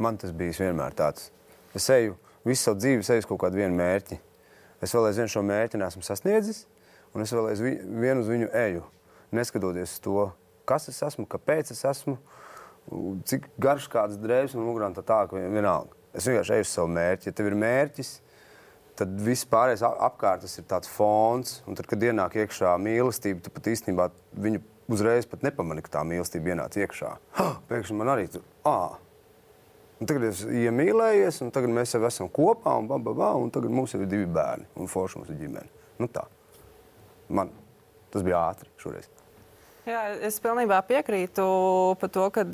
[0.05, 1.31] Man tas bijis vienmēr tāds.
[1.77, 4.21] Es eju visu savu dzīvi, eju uz kaut kādu vienu mērķi.
[4.85, 6.67] Es vēl aizvien šo mērķi nesmu sasniedzis,
[7.15, 8.85] un es vēl aizvien uz viņu eju.
[9.33, 10.29] Neskatoties to,
[10.69, 12.40] kas es esmu, kāpēc es esmu, uh,
[13.31, 15.97] cik garš kāds drēbes un mugurā tā tā, ka vienalga.
[16.17, 17.31] Es vienkārši eju uz savu mērķi.
[17.31, 18.15] Ja tev ir mērķis,
[18.99, 21.61] tad viss pārējais apkārt ir tāds fons.
[21.71, 24.09] Un tad, kad ienāk iekšā mīlestība, tu pat īstenībā
[24.47, 27.15] viņu uzreiz pat nepamani, ka tā mīlestība ienāca iekšā.
[27.71, 28.99] Pēkšņi man arī tur, ah,
[30.01, 33.51] Un tagad es iemīlējies, un tagad mēs jau esam kopā, un, ba, ba, ba, un
[33.53, 35.69] tagad mums ir divi bērni, un forši mums ir ģimene.
[36.01, 36.23] Nu tā.
[37.29, 37.53] Man
[38.09, 39.11] tas bija ātri šoreiz.
[39.89, 41.45] Jā, es pilnībā piekrītu
[42.01, 42.45] par to, ka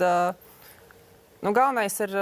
[1.42, 2.12] nu, galvenais ir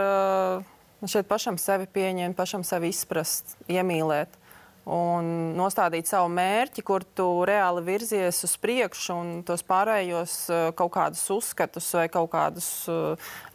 [1.05, 4.41] šeit pašam sevi pieņemt, pašam sevi izprast, iemīlēt
[4.89, 10.35] un nostādīt savu mērķi, kur tu reāli virzies uz priekšu, un tos pārējos
[10.77, 12.69] kaut kādus uzskatus vai kaut kādus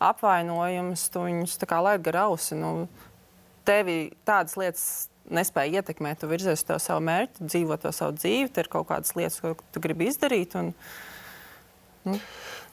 [0.01, 2.57] apvainojumus, tu viņus tā kā laid gar ausi.
[2.57, 2.87] Nu,
[3.65, 4.87] tevi tādas lietas
[5.29, 9.13] nespēja ietekmēt, tu virzies uz savu mērķi, dzīvo to savu dzīvi, tur ir kaut kādas
[9.17, 10.57] lietas, ko tu gribi izdarīt.
[10.57, 11.08] Un, uh,
[12.05, 12.21] Mm.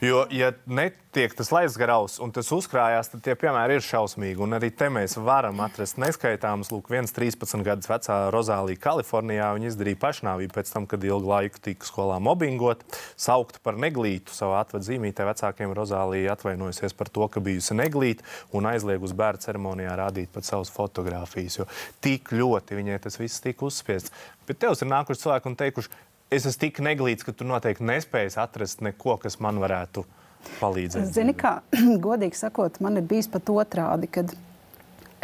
[0.00, 4.42] Jo, ja netiek tas laists garaus un tas uzkrājās, tad tie piemēri ir šausmīgi.
[4.44, 6.68] Un arī te mēs varam atrast neskaitāmus.
[6.68, 9.48] Lūk, viens 13 gadus vecā Rozālija Kalifornijā.
[9.56, 12.84] Viņa izdarīja pašnāvību pēc tam, kad ilgu laiku tika skolā mobbingot,
[13.16, 15.24] saukta par neglītu savā atvadzīmītē.
[15.30, 20.72] Vecākiem Rozālija atvainojusies par to, ka bijusi neglīta un aizliegus bērnu ceremonijā rādīt pat savas
[20.76, 21.62] fotogrāfijas.
[21.62, 21.70] Jo
[22.04, 24.12] tik ļoti viņai tas viss tika uzspiests.
[24.46, 25.96] Bet tev ir nākuši cilvēki un teikuši,
[26.30, 30.04] es esmu tik neglīts, ka tu noteikti nespēji atrast neko, kas man varētu
[30.60, 31.12] palīdzēt.
[31.14, 31.58] Zini, kā
[32.06, 34.34] godīgi sakot, man ir bijis pat otrādi, kad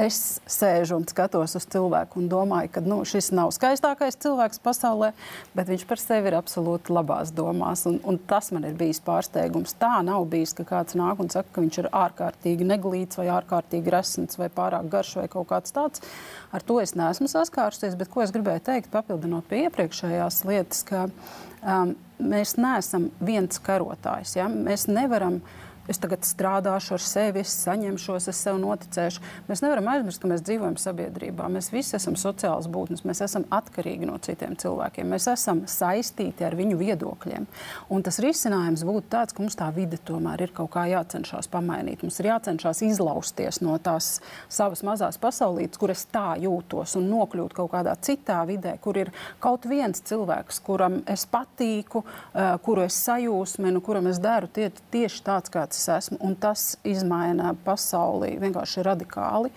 [0.00, 5.12] es sēžu un skatos uz cilvēku un domāju, ka nu, šis nav skaistākais cilvēks pasaulē,
[5.57, 7.85] bet viņš par sevi ir absolūti labās domās.
[7.90, 9.76] Un, un tas man ir bijis pārsteigums.
[9.81, 13.92] Tā nav bijis, ka kāds nāk un saka, ka viņš ir ārkārtīgi neglīts vai ārkārtīgi
[13.92, 16.05] resns vai pārāk garš vai kaut kāds tāds.
[16.52, 21.07] Ar to es neesmu saskārusies, bet ko es gribēju teikt, papildinot pie iepriekšējās lietas, ka
[21.09, 24.37] um, mēs neesam viens karotājs.
[24.40, 24.48] Ja?
[24.52, 29.23] Mēs nevaram uh, es tagad strādāšu ar sevi, es saņemšos, es sev noticēšu.
[29.49, 31.49] Mēs nevaram aizmirst, ka mēs dzīvojam sabiedrībā.
[31.53, 36.57] Mēs visi esam sociāls būtnes, mēs esam atkarīgi no citiem cilvēkiem, mēs esam saistīti ar
[36.59, 37.49] viņu viedokļiem.
[37.92, 42.05] Un tas risinājums būtu tāds, ka mums tā vide tomēr ir kaut kā jācenšas pamainīt.
[42.07, 44.14] Mums ir jācenšas izlausties no tās
[44.53, 49.12] savas mazās pasaulītes, kur es tā jūtos, un nokļūt kaut kādā citā vidē, kur ir
[49.42, 55.23] kaut viens cilvēks, kuram es patīku, uh, kuru es sajūsminu, kuram es daru tie, tieši
[55.27, 59.52] tāds, kāds es esmu, un tas izmaina pasauli vienkārši radikāli.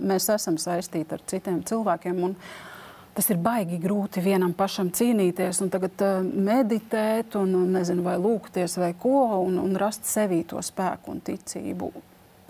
[0.00, 2.22] Mēs esam saistīti ar citiem cilvēkiem.
[2.28, 2.38] Un,
[3.14, 8.74] Tas ir baigi grūti vienam pašam cīnīties, un tagad uh, meditēt, un nezinu, vai lūgties,
[8.82, 11.92] vai ko, un, un rast sevī to spēku un ticību.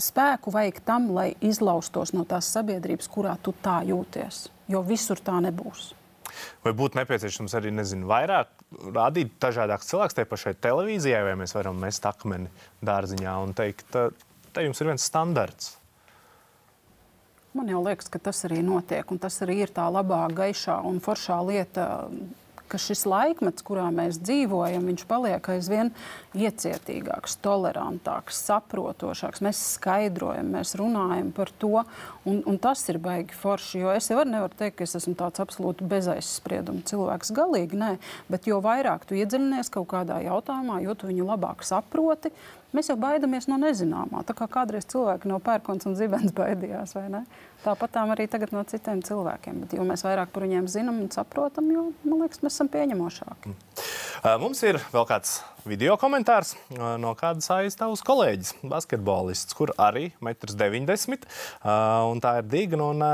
[0.00, 4.46] spēku vajag tam, lai izlaustos no tās sabiedrības, kurā tu tā jūties.
[4.72, 5.92] Jo visur tā nebūs.
[6.64, 8.50] Vai būtu nepieciešams arī nezinu, vairāk
[8.94, 12.52] rādīt dažādākus cilvēkus tajā pašai televīzijai, vai mēs varam mest akmeni
[12.84, 13.96] dārziņā un teikt,
[14.54, 15.74] te jums ir viens standarts?
[17.54, 20.98] Man jau liekas, ka tas arī notiek, un tas arī ir tā labā, gaišā un
[21.02, 21.84] foršā lieta
[22.70, 25.92] ka šis laikmets, kurā mēs dzīvojam, viņš paliek aizvien
[26.35, 29.42] iecietīgāks, tolerantāks, saprotošāks.
[29.44, 31.85] Mēs skaidrojam, mēs runājam par to,
[32.24, 33.85] un, un tas ir baigi forši.
[33.85, 37.35] Jo es jau nevaru teikt, ka es esmu tāds absolūti bezaizsprieduma cilvēks.
[37.37, 37.94] Galīgi nē,
[38.33, 42.33] bet jo vairāk tu iedziļinies kaut kādā jautājumā, jo tu viņu labāk saproti,
[42.74, 44.24] Mēs jau baidāmies no nezināmā.
[44.26, 47.24] Tā kā kādreiz cilvēki no pērkons un zibens baidījās, vai ne?
[47.64, 49.62] Tāpat arī tagad no citiem cilvēkiem.
[49.64, 53.54] Bet, jo mēs vairāk par viņiem zinām un saprotam, jo man liekas, mēs esam pieņemošāki.
[54.40, 55.37] Mums ir vēl kāds
[55.68, 62.20] video komentārs no kādas aizstāvus kolēģis, basketbolists, kur arī 1,90 m.
[62.24, 62.82] Tā ir.
[62.84, 63.06] Un,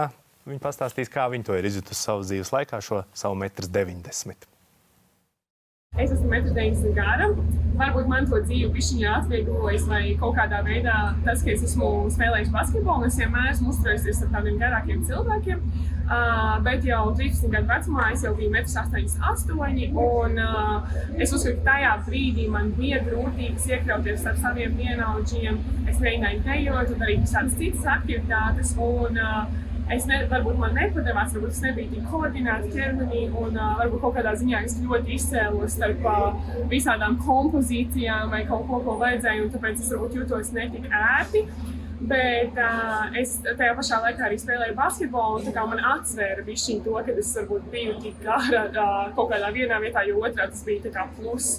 [0.49, 4.60] Viņa pastāstīs, kā viņa to ir izjutusi savas dzīves laikā, šo savu 1,90 m.
[5.99, 7.27] Es esmu 1,90 m gara.
[7.81, 12.53] Varbūt man to dzīvi pišķiņā atvieglojis, vai kaut kādā veidā tas, ka es esmu spēlējis
[12.55, 15.65] basketbolu, es vienmēr esmu uzturējies ar tādiem garākiem cilvēkiem.
[16.11, 19.99] Uh, bet jau 13 gadu vecumā es jau biju 1,88 m.
[20.05, 25.59] Un uh, es uzskatu, ka tajā brīdī man bija grūtības iekļauties ar saviem vienaudžiem.
[25.91, 28.77] Es mēģināju dejot darīt visādas citas aktivitātes.
[28.79, 33.75] Un, uh, es ne, varbūt man nepadevās, varbūt es nebiju tik koordinēta ķermenī, un uh,
[33.81, 38.97] varbūt kaut kādā ziņā es ļoti izcēlos starp uh, visādām kompozīcijām vai kaut ko, ko
[39.03, 41.45] vajadzēja, un tāpēc es varbūt jūtos netik ērti.
[42.01, 46.85] Bet uh, es tajā pašā laikā arī spēlēju basketbolu, un tā kā man atsvēra bišķiņ
[46.87, 50.65] to, ka es varbūt biju tik gara uh, kaut kādā vienā vietā, jo otrā tas
[50.65, 51.59] bija tā kā plus.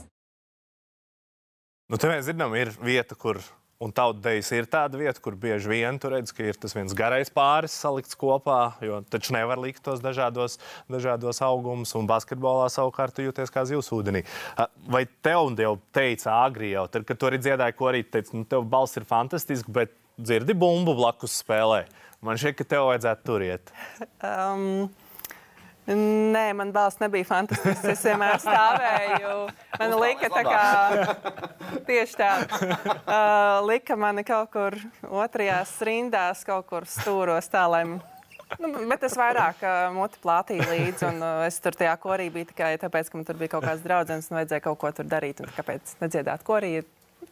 [1.92, 3.42] Nu, te mēs zinām, ir vieta, kur
[3.82, 7.32] Un tautdejas ir tāda vieta, kur bieži vien tur redz, ka ir tas viens garais
[7.34, 10.60] pāris salikts kopā, jo taču nevar likt tos dažādos,
[10.92, 14.22] dažādos augumus, un basketbolā savukārt jūties kā zivs ūdenī.
[14.86, 18.46] Vai tev jau teica agri jau, tad, kad tu arī dziedāji, ko arī teica, nu,
[18.46, 21.88] tev balss ir fantastisks, bet dzirdi bumbu blakus spēlē.
[22.22, 23.74] Man šķiet, ka tev vajadzētu turiet.
[24.22, 24.92] Um,
[25.90, 27.88] Nē, man balss nebija fantastisks.
[27.90, 29.34] Es vienmēr stāvēju.
[29.82, 30.62] Man lika tā kā
[31.88, 32.30] tieši tā.
[33.02, 34.78] Uh, lika mani kaut kur
[35.10, 37.84] otrajās rindās, kaut kur stūros tā, lai.
[38.60, 42.52] Nu, bet es vairāk uh, muti plātīju līdzi, un uh, es tur tajā korī biju
[42.52, 45.42] tikai tāpēc, ka man tur bija kaut kāds draugs, un vajadzēja kaut ko tur darīt.
[45.58, 46.82] Kāpēc nedziedāt korī?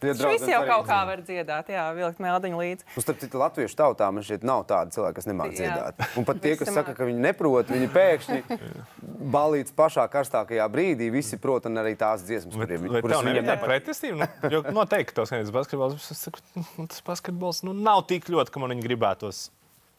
[0.00, 2.86] Šis jau kaut kā var dziedāt, jā, vilkt meldiņu līdzi.
[2.96, 6.00] Un starp citu, latviešu tautā man šķiet nav tāda cilvēka, kas nemāk dziedāt.
[6.16, 8.58] Un pat tie, kas saka, ka viņi neprot, viņi pēkšņi
[9.36, 13.68] balīts pašā karstākajā brīdī, visi prot un arī tās dziesmas, kuriem viņi kuras viņiem nepatīk.
[13.70, 18.30] Pretestība, nu, jo noteikti tos vienības basketbols, es saku, nu, tas basketbols, nu, nav tik
[18.32, 19.48] ļoti, ka man viņi gribētos.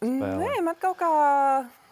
[0.02, 0.42] Spēlēt.
[0.42, 1.10] Nē, man kaut kā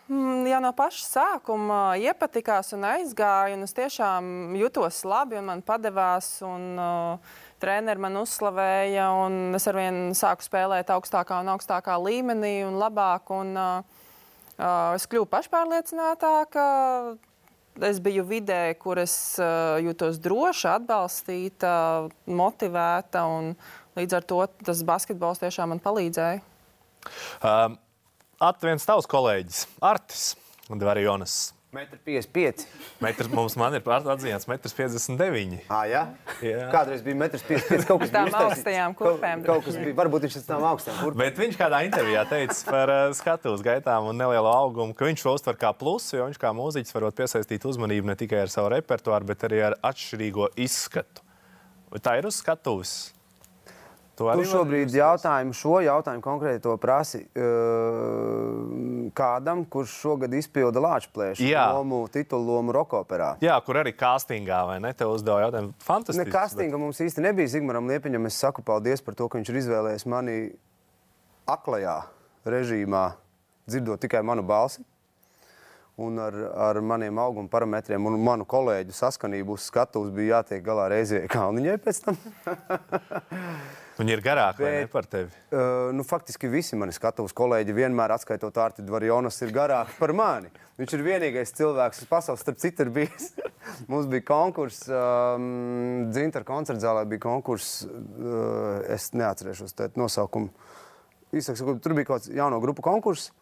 [0.09, 3.53] mm, jau no paša sākuma iepatikās un aizgāja.
[3.53, 6.31] Un es tiešām jutos labi un man padevās.
[6.45, 12.79] Un, uh, treneri man uzslavēja, un es arvien sāku spēlēt augstākā un augstākā līmenī un
[12.81, 13.31] labāk.
[13.35, 16.63] Un, uh, es kļuvu pašpārliecinātāka.
[17.85, 21.73] Es biju vidē, kur es uh, jutos droši, atbalstīta,
[22.27, 23.21] motivēta,
[23.99, 26.41] līdz ar to tas basketbols tiešām man palīdzēja.
[27.39, 27.77] Um,
[28.39, 30.21] Atviens tavs kolēģis Artis
[30.71, 32.69] Dvarjonas 1,55 m.
[33.03, 35.51] Metrs, mums man ir atzīmēts 1,59 m.
[35.69, 36.01] Ah, jā?
[36.41, 37.83] jā, kādreiz bija 1,55 m.
[37.85, 39.43] Kaut kas tādām augstajām kurpēm.
[39.45, 41.21] Kaut, kaut kas bija, varbūt viņš ir tām augstajām kurpēm.
[41.21, 45.35] Bet viņš kādā intervijā teica par uh, skatuves gaitām un nelielu augumu, ka viņš to
[45.37, 49.29] uztver kā plusu, jo viņš kā mūziķis varot piesaistīt uzmanību ne tikai ar savu repertuāru,
[49.29, 51.21] bet arī ar atšķirīgo izskatu.
[51.93, 52.97] Vai tā ir uz skatuves?
[54.19, 57.21] Tu šobrīd jautājumu, šo jautājumu konkrēti to prasi
[59.15, 63.31] kādam, kurš šogad izpilda Lāčplēšu lomu, titulu lomu rokoperā.
[63.43, 64.93] Jā, kur arī castingā, vai ne?
[64.97, 65.73] Tev uzdeva jautājumu.
[65.85, 66.25] Fantastiski.
[66.25, 66.83] Ne castinga bet...
[66.83, 67.53] mums īsti nebija.
[67.55, 70.37] Zigmaram Liepiņam es saku paldies par to, ka viņš ir izvēlējies mani
[71.49, 71.97] aklajā
[72.49, 73.09] režīmā,
[73.69, 74.83] dzirdot tikai manu balsi
[75.99, 80.87] un ar, ar maniem auguma parametriem un manu kolēģu saskanību uz skatuves bija jātiek galā
[80.93, 82.19] reizē Kalniņai pēc tam.
[83.99, 85.27] Viņi ir garāki Bet, par tevi.
[85.51, 90.47] Uh, nu, faktiski visi mani skatuves kolēģi vienmēr atskaitot Arti Dvarjonas ir garāki par mani.
[90.79, 93.33] Viņš ir vienīgais cilvēks, kas pasaules starp citu ir bijis.
[93.91, 100.47] Mums bija konkurss, um, Dzintra koncerta zālē bija konkurss, uh, es neatcerēšos nosaukumu.
[101.35, 103.33] Īsāk sakot, tur bija kaut kāds jauno grupu konkurss,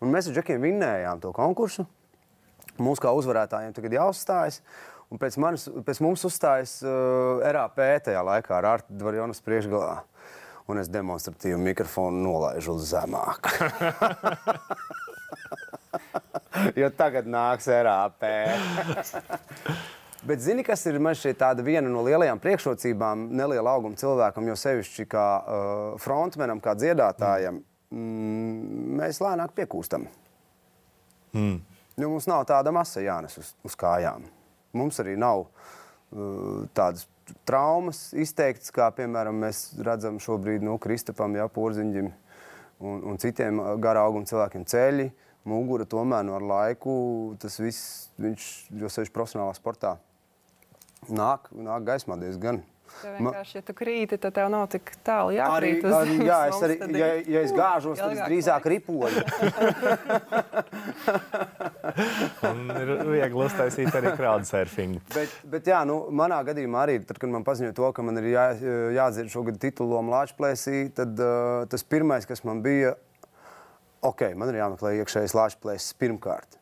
[0.00, 1.84] un mēs ar Džekiem vinnējām to konkursu.
[2.80, 4.62] Mums kā uzvarētājiem tagad jāuzstājas.
[5.08, 10.02] Un pēc, manis, pēc mums uzstājas uh, RAP tajā laikā ar Artu Dvarjonas priekšgalā.
[10.68, 13.48] un es demonstratīvi mikrofonu nolaižu uz zemāk.
[16.80, 18.28] jo tagad nāks RAP.
[20.28, 24.56] Bet zini, kas ir man šeit tāda viena no lielajām priekšrocībām neliela auguma cilvēkam, jo
[24.58, 27.62] sevišķi kā uh, frontmenam, kā dziedātājam,
[27.94, 30.08] mm, mēs lēnāk piekūstam.
[31.32, 31.60] Mm.
[31.98, 34.26] Jo mums nav tāda masa jānes uz, uz kājām.
[34.76, 37.06] Mums arī nav uh, tādas
[37.48, 43.60] traumas izteiktas, kā piemēram mēs redzam šobrīd no nu, Kristapam, Jā, Porziņģim un, un citiem
[43.82, 45.08] garā auguma cilvēkiem ceļi.
[45.48, 46.92] Mugura tomēr no nu, laiku
[47.40, 48.48] tas viss, viņš
[48.82, 49.96] jau sevišķi profesionālā sportā
[51.08, 52.60] nāk, nāk gaismā diezgan.
[52.98, 55.84] Tev vienkārši, ja tu krīti, tad tev nav tik tālu jākrīt.
[55.84, 59.22] Arī, arī, jā, es arī, ja, ja es gāžos, tad es drīzāk ripoju.
[62.48, 65.02] Un ir viegli uztaisīt arī crowd surfingu.
[65.14, 68.30] Bet, bet jā, nu, manā gadījumā arī, tad, kad man paziņoja to, ka man ir
[68.32, 68.46] jā,
[68.98, 72.94] jādzird šogad titulu Lāčplēsī, tad uh, tas pirmais, kas man bija,
[74.04, 76.58] ok, man ir jāmeklē iekšējais Lāčplēsis pirmkārt.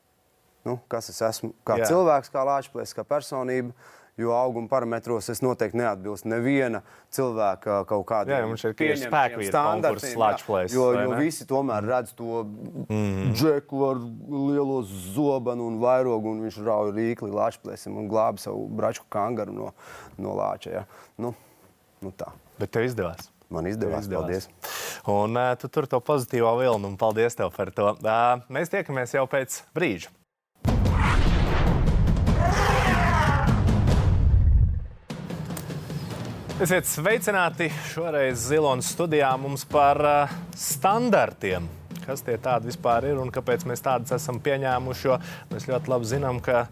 [0.66, 1.92] Nu, kas es esmu kā jā.
[1.92, 3.70] cilvēks, kā Lāčplēsis, kā personība
[4.16, 6.80] jo auguma parametros es noteikti neatbilstu neviena
[7.12, 8.32] cilvēka kaut kādam.
[8.32, 10.74] Jā, mums ir spēku standarts, slāņplēs.
[10.76, 11.20] Jo, jo ne?
[11.20, 12.42] visi tomēr redz to
[12.88, 13.34] mm.
[13.36, 19.04] džeku ar lielo zobenu un vairogu, un viņš rauj rīkli lāčplēsim un glābi savu braču
[19.12, 19.70] kangaru no,
[20.20, 20.74] no lāča.
[20.80, 20.84] Ja.
[21.20, 21.34] Nu,
[22.04, 22.32] nu tā.
[22.60, 23.30] Bet tev izdevās.
[23.52, 24.48] Man izdevās, izdevās.
[24.48, 24.48] paldies.
[25.12, 27.92] Un uh, tu tur to pozitīvo vilnu, un paldies tev par to.
[28.00, 30.10] Uh, mēs tiekamies jau pēc brīža.
[36.56, 41.66] Esiet sveicināti šoreiz Zilonas studijā mums par uh, standartiem.
[42.06, 45.04] Kas tie tādi vispār ir un kāpēc mēs tādus esam pieņēmuši?
[45.04, 45.18] Jo
[45.50, 46.62] mēs ļoti labi zinām, ka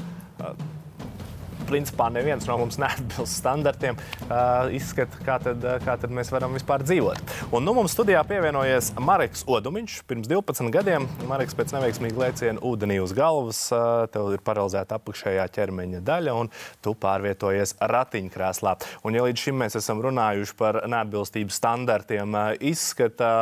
[1.68, 6.84] principā neviens no mums neatbilst standartiem, uh, izskata, kā tad, kā tad mēs varam vispār
[6.86, 7.34] dzīvot.
[7.54, 10.00] Un nu mums studijā pievienojies Mareks Odumiņš.
[10.08, 15.46] Pirms 12 gadiem Mareks pēc neveiksmīga lēciena ūdenī uz galvas, uh, tev ir paralizēta apakšējā
[15.54, 16.52] ķermeņa daļa un
[16.84, 18.76] tu pārvietojies ratiņkrēslā.
[19.04, 23.32] Un ja līdz šim mēs esam runājuši par neatbilstību standartiem, uh, izskata,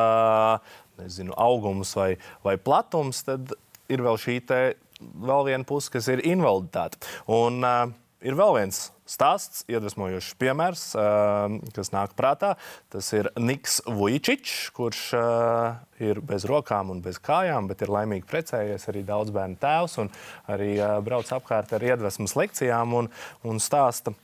[1.00, 3.54] nezinu, augums vai, vai platums, tad
[3.92, 4.62] ir vēl šī te
[5.02, 7.00] vēl viena puse, kas ir invaliditāte.
[7.30, 7.90] Un, uh,
[8.22, 12.54] ir vēl viens stāsts, iedvesmojošs piemērs, uh, kas nāk prātā.
[12.92, 18.28] Tas ir Niks Vujčičs, kurš uh, ir bez rokām un bez kājām, bet ir laimīgi
[18.30, 20.12] precējies, arī daudz bērnu tēvs un
[20.52, 23.10] arī uh, brauc apkārt ar iedvesmas lekcijām un,
[23.48, 24.14] un stāsta.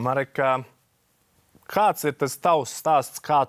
[0.00, 0.56] Mareka,
[1.68, 3.22] kāds ir tas tavs stāsts?
[3.22, 3.44] Kā,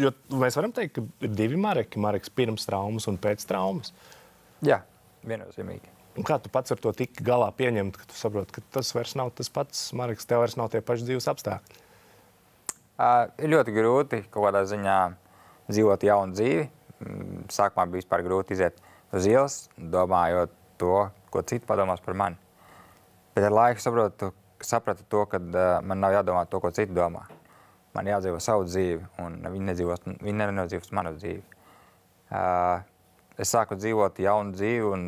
[0.00, 3.92] jo mēs varam teikt, ka ir divi Mareki, Mareks pirms traumas un pēc traumas.
[4.64, 4.80] Jā,
[5.28, 5.93] viennozīmīgi.
[6.14, 9.16] Un kā tu pats ar to tiki galā pieņemt, ka tu saproti, ka tas vairs
[9.18, 11.80] nav tas pats, Marks, tev vairs nav tie paši dzīves apstākļi?
[12.94, 14.98] Uh, ir ļoti grūti kaut kādā ziņā
[15.66, 16.68] dzīvot jaunu dzīvi.
[17.02, 18.78] Mm, sākumā bija vispār grūti iziet
[19.14, 22.38] uz ielas, domājot to, ko citi padomās par mani.
[23.34, 24.30] Bet ar laiku saprotu,
[24.62, 27.24] sapratu to, ka uh, man nav jādomā to, ko citi domā.
[27.98, 31.42] Man jādzīvo savu dzīvi, un viņi nedzīvos, viņi nenodzīvos manu dzīvi.
[32.30, 32.86] Uh,
[33.34, 35.02] es sāku dzīvot jaunu dzīvi, un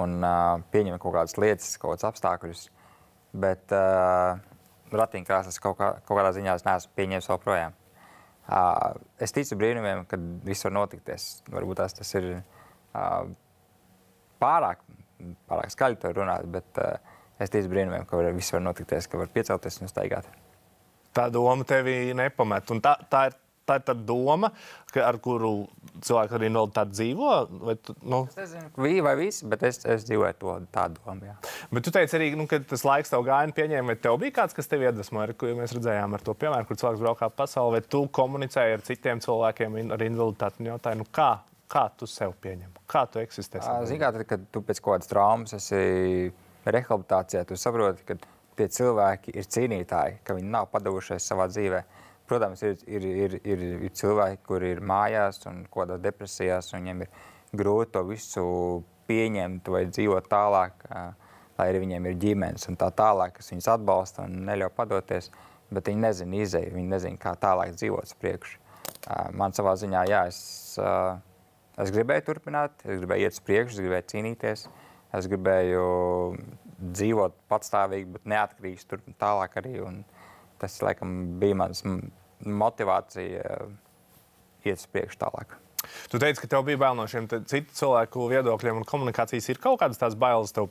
[0.00, 2.66] un uh, pieņemt kaut kādas lietas, kaut kādus apstākļus.
[3.44, 4.40] Bet uh,
[4.94, 7.76] ratiņkrāsas kaut, kā, kaut kādā ziņā es neesmu pieņēmis vēl projām.
[8.44, 11.28] Uh, es ticu brīnumiem, kad viss var notikties.
[11.52, 13.22] Varbūt tas, tas ir uh,
[14.42, 14.82] pārāk,
[15.48, 16.98] pārāk skaļi to runāt, bet uh,
[17.40, 20.28] es ticu brīnumiem, ka var, viss var notikties, ka var piecelties un staigāt.
[21.14, 22.70] Tā doma tevi nepamet.
[22.74, 24.50] Un tā, tā ir tā ir tā doma,
[24.92, 25.52] ka, ar kuru
[26.04, 27.30] cilvēki arī invaliditāti dzīvo?
[27.64, 28.20] Vai tu, nu?
[28.30, 31.30] Es nezinu, bija vai visi, bet es, es dzīvoju to tādu domu.
[31.30, 31.36] Jā.
[31.72, 34.56] Bet tu teici arī, nu, ka tas laiks tev gāja pieņēma, vai tev bija kāds,
[34.56, 38.04] kas tev iedvesmoja, ko mēs redzējām ar to piemēru, kur cilvēks braukā pasaulē, vai tu
[38.20, 41.32] komunicēji ar citiem cilvēkiem ar invaliditāti un jautāji, nu, kā,
[41.72, 43.64] kā tu sev pieņem, kā tu eksistē?
[43.64, 46.30] Tad, kad tu pēc kaut kādas traumas esi
[46.64, 48.16] rehabilitācijā, tu saproti, ka
[48.58, 53.62] tie cilvēki ir cīnītāji, ka viņi nav padevušies savā dzīvēm Protams, ir, ir, ir, ir,
[53.84, 57.10] ir cilvēki, kuri ir mājās un kādās depresijās, un viņiem ir
[57.60, 58.44] grūti to visu
[59.08, 60.86] pieņemt vai dzīvot tālāk,
[61.58, 65.30] lai arī viņiem ir ģimenes un tā tālāk, kas viņus atbalsta un neļauj padoties,
[65.74, 68.60] bet viņi nezina izēju, viņi nezina, kā tālāk dzīvot priekšu.
[69.36, 70.40] Man savā ziņā, jā, es,
[71.84, 74.66] es gribēju turpināt, es gribēju iet uz priekšu, es gribēju cīnīties,
[75.18, 75.84] es gribēju
[76.84, 79.76] dzīvot patstāvīgi, bet neatkarīgs turpināt tālāk arī.
[79.84, 80.00] Un,
[80.64, 81.84] tas laikam bija mans
[82.44, 83.76] motivācija uh,
[84.64, 85.54] iet uz priekšu tālāk.
[86.08, 89.50] Tu teici, ka tev bija bail no šiem citu cilvēku viedokļiem un komunikācijas.
[89.52, 90.70] Ir kaut kādas tās bailes tev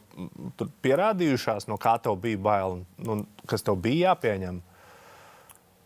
[0.85, 4.61] pierādījušās, no kā tev bija bail un kas tev bija jāpieņem?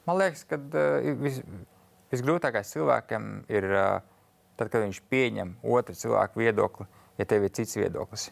[0.08, 1.41] Man liekas, ka uh, vis,
[2.14, 3.97] visgrūtākais cilvēkam ir uh,
[4.58, 6.88] tad, kad viņš pieņem otru cilvēku viedokli,
[7.20, 8.30] ja tev ir cits viedoklis,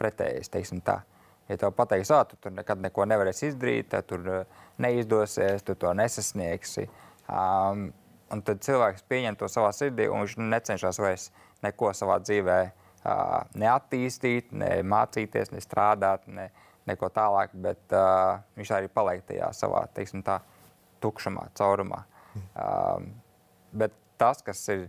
[0.00, 1.00] pretējais, teiksim tā.
[1.48, 5.76] Ja tev pateiks, ka tu tur nekad neko nevarēsi izdarīt, tad tur uh, neizdosies, tu
[5.78, 6.88] to nesasniegsi.
[7.30, 7.90] Um,
[8.34, 11.28] un tad cilvēks pieņem to savā sirdī, un viņš necenšas vairs
[11.62, 16.50] neko savā dzīvē uh, neattīstīt, ne mācīties, ne strādāt, ne
[16.86, 20.40] neko tālāk, bet uh, viņš arī paliek tajā savā, teiksim tā,
[21.02, 22.04] tukšumā, caurumā.
[22.54, 23.10] Um,
[23.76, 24.86] bet tas, kas ir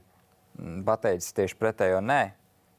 [0.85, 2.21] pateicis tieši pretējo, nē,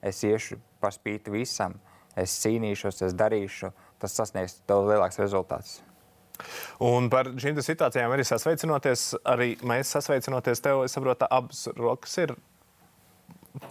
[0.06, 1.76] es iešu par spīti visam,
[2.22, 5.78] es cīnīšos, es darīšu, tas sasniegs daudz lielāks rezultāts.
[6.84, 12.34] Un par šīm situācijām arī sasveicinoties, arī mēs sasveicinoties, tev, es saprotu, abas rokas ir.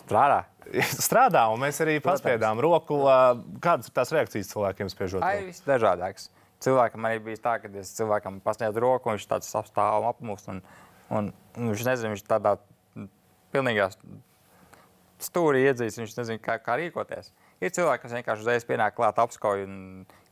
[0.03, 0.41] Strādā.
[1.07, 2.19] Strādā, un mēs arī Protams.
[2.19, 2.99] paspiedām roku.
[3.63, 5.23] Kādas ir tās reakcijas cilvēkiem spiežot?
[5.23, 6.27] Ai, viss dažādāks.
[6.63, 10.49] Cilvēkam arī bija tā, ka es cilvēkam pasniedzu roku, un viņš tāds apstāv un apmūst.
[10.51, 10.63] Un,
[11.13, 12.57] un, un viņš nezina, viņš tādā
[13.53, 13.91] pilnīgā
[15.23, 17.31] stūrī iedzīs, viņš nezina, kā, kā rīkoties.
[17.63, 19.77] Ir cilvēki, kas vienkārši uzreiz pienāk klāt apskauj, un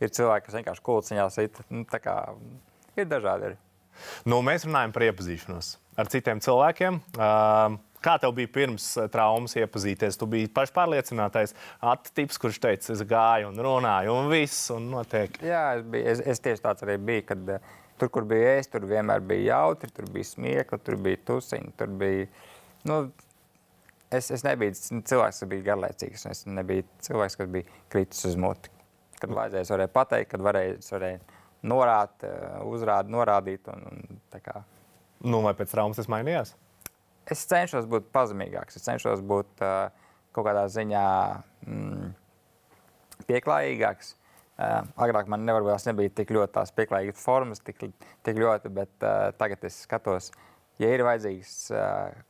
[0.04, 1.64] ir cilvēki, kas vienkārši kulciņās ir.
[1.74, 2.20] Nu, kā,
[3.00, 3.54] ir dažādi.
[3.54, 3.58] Ir.
[4.30, 7.02] Nu, mēs runājam par iepazīšanos ar citiem cilvēkiem.
[7.16, 10.18] Uh, Kā tev bija pirms traumas iepazīties?
[10.22, 15.40] Tu biji pašpārliecinātais attīstības, kurš teica, es gāju un runāju, un viss un notiek.
[15.42, 17.24] Jā, es, biju, es, es tieši tāds arī biju.
[17.32, 17.50] Kad,
[17.98, 21.98] tur, kur bija es, tur vienmēr bija jautri, tur bija smiekli, tur bija tusiņi, tur
[22.04, 22.28] bija.
[22.86, 23.00] Nu,
[24.14, 26.26] es, es nebiju cilvēks, kas bija garlaicīgs.
[26.32, 28.72] Es nebiju cilvēks, kas bija kritis uz muti.
[29.22, 31.22] Kad vajadzēja, es varēju pateikt, kad varēju, es varēju
[31.66, 33.72] norāt, eh, uzrādīt, norādīt.
[33.72, 34.20] Un, un,
[35.26, 36.54] nu, vai pēc traumas tas mainījās?
[37.32, 39.88] Es cenšos būt pazemīgāks, es cenšos būt uh,
[40.36, 41.06] kaut kādā ziņā
[41.66, 42.12] mm,
[43.26, 44.14] pieklājīgāks.
[44.56, 47.82] Uh, agrāk man nevarbūt nebija tik ļoti tās pieklājīgas formas, tik,
[48.24, 50.30] tik ļoti, bet uh, tagad es skatos,
[50.82, 51.56] ja ir vajadzīgs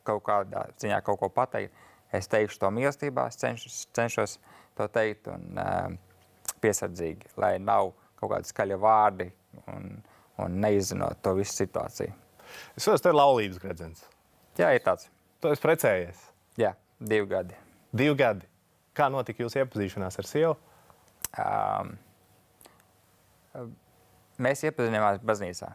[0.06, 1.74] kaut kādā ziņā kaut ko pateikt,
[2.14, 4.36] es teikšu to mīlestībā, es cenšos, cenšos
[4.78, 5.58] to teikt un
[6.62, 9.28] piesardzīgi, lai nav kaut kādi skaļi vārdi
[9.72, 9.90] un,
[10.42, 12.14] un neizzinot to visu situāciju.
[12.76, 14.04] Es saprotu, tas ir laulības gredzens.
[14.56, 15.10] Jā, ir tāds.
[15.42, 16.20] Tu esi precējies?
[16.60, 17.58] Jā, divi gadi.
[17.96, 18.46] Divi gadi.
[18.96, 20.54] Kā notika jūsu iepazīšanās ar sievu?
[21.42, 21.96] Um,
[24.40, 25.74] mēs iepazināmies baznīcā.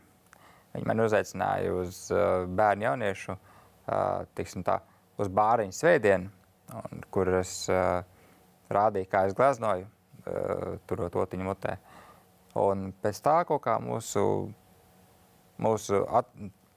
[0.72, 4.78] Viņi man uzaicināja uz uh, bērnu jauniešu, uh, tā,
[5.20, 6.32] uz bāriņu svētdienu,
[6.80, 8.06] un, kur es uh,
[8.72, 11.76] rādīju, kā es gleznoju, uh, turot otiņu mutē.
[12.62, 14.24] Un pēc tā kaut kā mūsu,
[15.62, 16.32] mūsu at,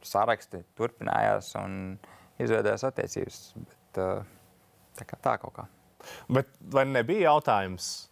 [0.05, 1.97] saraksti turpinājās un
[2.42, 3.40] izveidojās attiecības.
[3.62, 4.26] Bet, uh,
[4.99, 5.68] tā kā tā kaut kā.
[6.28, 8.11] Bet vai nebija jautājums,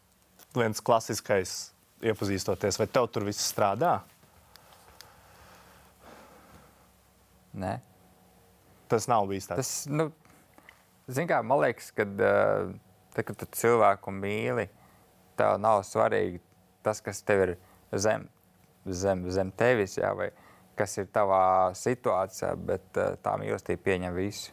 [0.56, 1.72] viens klasiskais
[2.02, 4.00] iepazīstoties, vai tev tur viss strādā?
[7.52, 7.76] Nē.
[8.92, 9.60] Tas nav bijis tāds.
[9.60, 10.08] Tas, nu,
[11.28, 14.68] kā, man liekas, ka tad, kad tu cilvēku mīli,
[15.40, 16.40] tev nav svarīgi
[16.84, 17.54] tas, kas tev ir
[17.92, 18.26] zem,
[18.84, 20.30] zem, zem tevis, jā, vai
[20.78, 24.52] kas ir tavā situācijā, bet uh, tā mīlestība pieņem visu.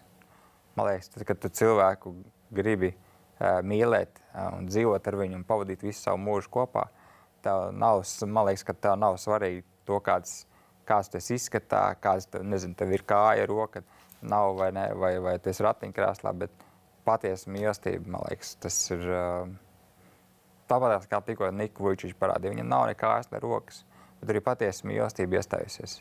[0.78, 2.14] Man liekas, tad, kad tu cilvēku
[2.56, 4.20] gribi uh, mīlēt
[4.58, 6.86] un dzīvot ar viņu un pavadīt visu savu mūžu kopā,
[7.44, 10.44] tev nav, man liekas, ka tev nav svarīgi to, kāds
[10.90, 13.84] kāds tas izskatā, kāds nezinu, tev ir kāja, roka,
[14.22, 16.66] nav vai, ne, vai, vai tu esi ratiņkrēslā, bet
[17.08, 19.06] patiesa mīlestība, man liekas, tas ir
[20.70, 22.54] tāpat kā tikko Vujčiņš parādīja.
[22.56, 23.84] Viņam nav ne kājas, ne rokas,
[24.20, 26.00] bet arī patiesa mīlestība iestājusies,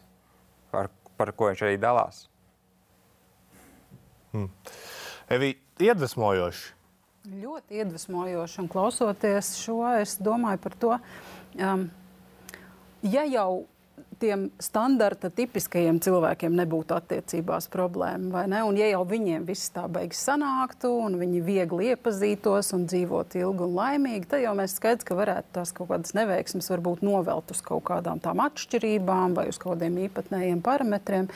[0.73, 2.27] par, par ko viņš arī dalās.
[4.35, 4.51] Hmm.
[5.33, 6.75] Evi, iedvesmojoši.
[7.29, 8.61] Ļoti iedvesmojoši.
[8.63, 10.93] Un klausoties šo, es domāju par to,
[11.61, 11.89] um,
[13.05, 13.67] ja jau
[14.21, 18.61] tiem standarta tipiskajiem cilvēkiem nebūtu attiecībās problēma, vai ne?
[18.67, 23.65] Un ja jau viņiem viss tā beigas sanāktu, un viņi viegli iepazītos un dzīvotu ilgi
[23.67, 27.63] un laimīgi, tad jau mēs skaidrs, ka varētu tās kaut kādas neveiksmes varbūt novelt uz
[27.65, 31.29] kaut kādām tām atšķirībām vai uz kaut kādiem īpatnējiem parametriem.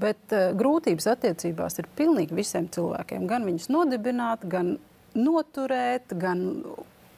[0.00, 3.26] Bet uh, grūtības attiecībās ir pilnīgi visiem cilvēkiem.
[3.30, 4.78] Gan viņus nodibināt, gan
[5.16, 6.46] noturēt, gan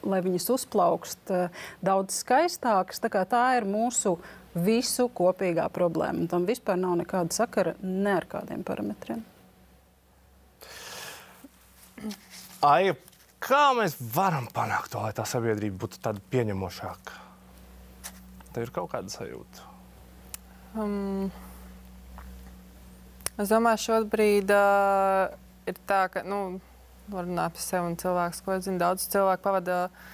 [0.02, 3.02] lai viņas uzplaukst uh, daudz skaistākas.
[3.02, 4.16] Tā, tā ir mūsu
[4.54, 6.26] visu kopīgā problēma.
[6.30, 9.22] Tam vispār nav nekāda sakara ne ar kādiem parametriem.
[12.66, 12.92] Ai,
[13.42, 17.20] kā mēs varam panākt to, lai tā sabiedrība būtu tāda pieņemošāka?
[18.52, 19.68] Tev ir kaut kāda sajūta.
[20.76, 21.30] Um,
[23.40, 25.32] es domāju, šobrīd uh,
[25.68, 26.60] ir tā, ka, nu,
[27.12, 30.10] var runāt par sevi un cilvēks, ko es zinu, daudz cilvēku pavada uh,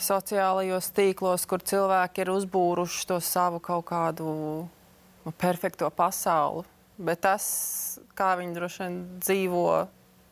[0.00, 4.30] sociālajos tīklos, kur cilvēki ir uzbūruši to savu kaut kādu
[5.24, 6.66] nu, perfekto pasauli.
[7.00, 7.44] Bet tas,
[8.16, 9.66] kā viņi droši vien dzīvo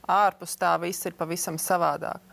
[0.08, 2.24] ārpus tā, viss ir pavisam savādāk.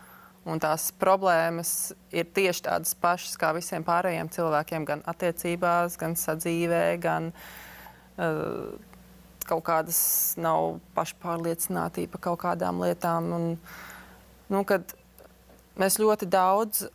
[0.45, 6.83] Un tās problēmas ir tieši tādas pašas kā visiem pārējiem cilvēkiem, gan attiecībās, gan sadzīvē,
[7.01, 8.75] gan uh,
[9.49, 9.99] kaut kādas
[10.37, 13.31] nav pašpārliecinātība par kaut kādām lietām.
[13.33, 13.47] Un,
[14.53, 14.61] nu,
[15.81, 16.85] mēs ļoti daudz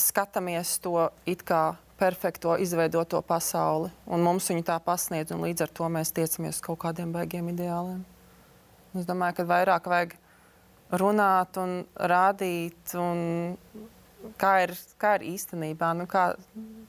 [0.00, 5.72] skatāmies to it kā perfekto, izveidoto pasauli, un mums viņu tā pasniedz, un līdz ar
[5.76, 8.00] to mēs tiecamies kaut kādiem baigiem ideāliem.
[8.96, 10.16] Es domāju, ka vairāk vajag
[11.00, 13.20] runāt un rādīt, un
[14.40, 16.30] kā ir, kā ir īstenībā, nu, kā,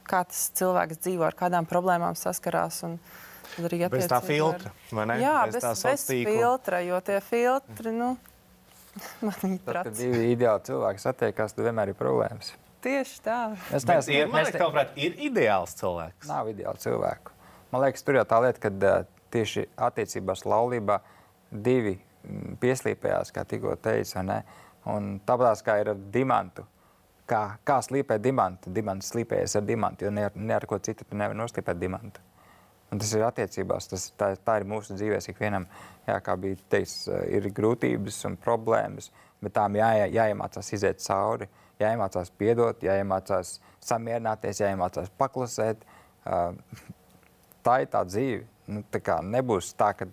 [0.07, 2.81] kā tas cilvēks dzīvo, ar kādām problēmām saskarās.
[2.87, 2.97] Un,
[3.91, 5.19] bez tā filtra, vai ne?
[5.21, 8.13] Jā, bez, bez, bez filtra, jo tie filtri, nu,
[9.27, 9.63] man trauc.
[9.65, 12.53] Tad, kad divi ideāli cilvēki satiekas, tad vienmēr ir problēmas.
[12.81, 13.39] Tieši tā.
[13.69, 14.69] Es neesmu, ir, mēs, ne...
[14.73, 16.29] prāt, ir ideāls cilvēks.
[16.29, 17.35] Nav ideāls cilvēku.
[17.71, 20.97] Man liekas, tur jau tā lieta, ka uh, tieši attiecībās laulībā
[21.51, 21.99] divi
[22.61, 24.25] pieslīpējās, kā tikko teicu.
[24.91, 26.65] Un tāpat kā ir ar dimantu.
[27.29, 31.05] Kā, kā slīpē dimantu, dimants slīpējas ar dimantu, jo ne ar, ne ar ko citu
[31.15, 32.19] nevar noslīpēt dimantu.
[32.91, 35.29] Un tas ir attiecībās, tas, tā, tā ir mūsu dzīvēs.
[35.31, 35.67] Ikvienam,
[36.09, 39.07] jā, kā bija teiks, ir grūtības un problēmas,
[39.39, 41.47] bet tām jā, jāiemācās iziet cauri,
[41.79, 43.55] jāiemācās piedot, jāiemācās
[43.87, 45.87] samierināties, jāiemācās paklusēt.
[47.63, 48.43] Tā ir tā dzīve.
[48.71, 50.07] Nu, tā kā nebūs tā, ka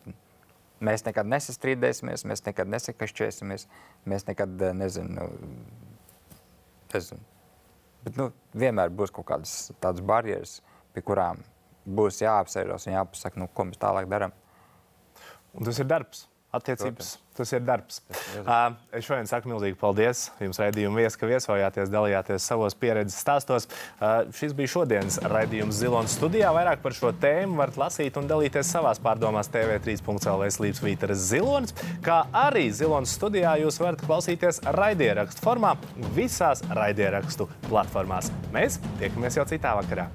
[0.78, 3.66] Mēs nekad nesastrīdēsimies, mēs nekad nesakašķēsimies,
[4.06, 5.26] mēs nekad eh, nezinu,
[6.92, 7.24] nezinu.
[8.04, 10.60] Bet, nu, vienmēr būs kaut kādas tādas barjeras,
[10.94, 11.42] pie kurām
[11.88, 14.34] būs jāapsēžas un jāpasaka, nu, ko mēs tālāk darām.
[15.56, 16.26] Un tas ir darbs.
[16.48, 17.34] Attiecības, Protams.
[17.36, 17.98] tas ir darbs.
[18.40, 23.66] Uh, es šodien saku milzīgi paldies jums, raidījuma viesi, ka viesojāties, dalījāties savos pieredzes stāstos.
[23.98, 26.48] Uh, šis bija šodienas raidījums Zilonas studijā.
[26.56, 31.76] Vairāk par šo tēmu varat lasīt un dalīties savās pārdomās TV3.CLV slīps Vīteres Zilonas,
[32.06, 35.76] kā arī Zilonas studijā jūs varat klausīties raidierakstu formā
[36.16, 38.32] visās raidierakstu platformās.
[38.56, 40.08] Mēs tiekamies jau citā vakarā.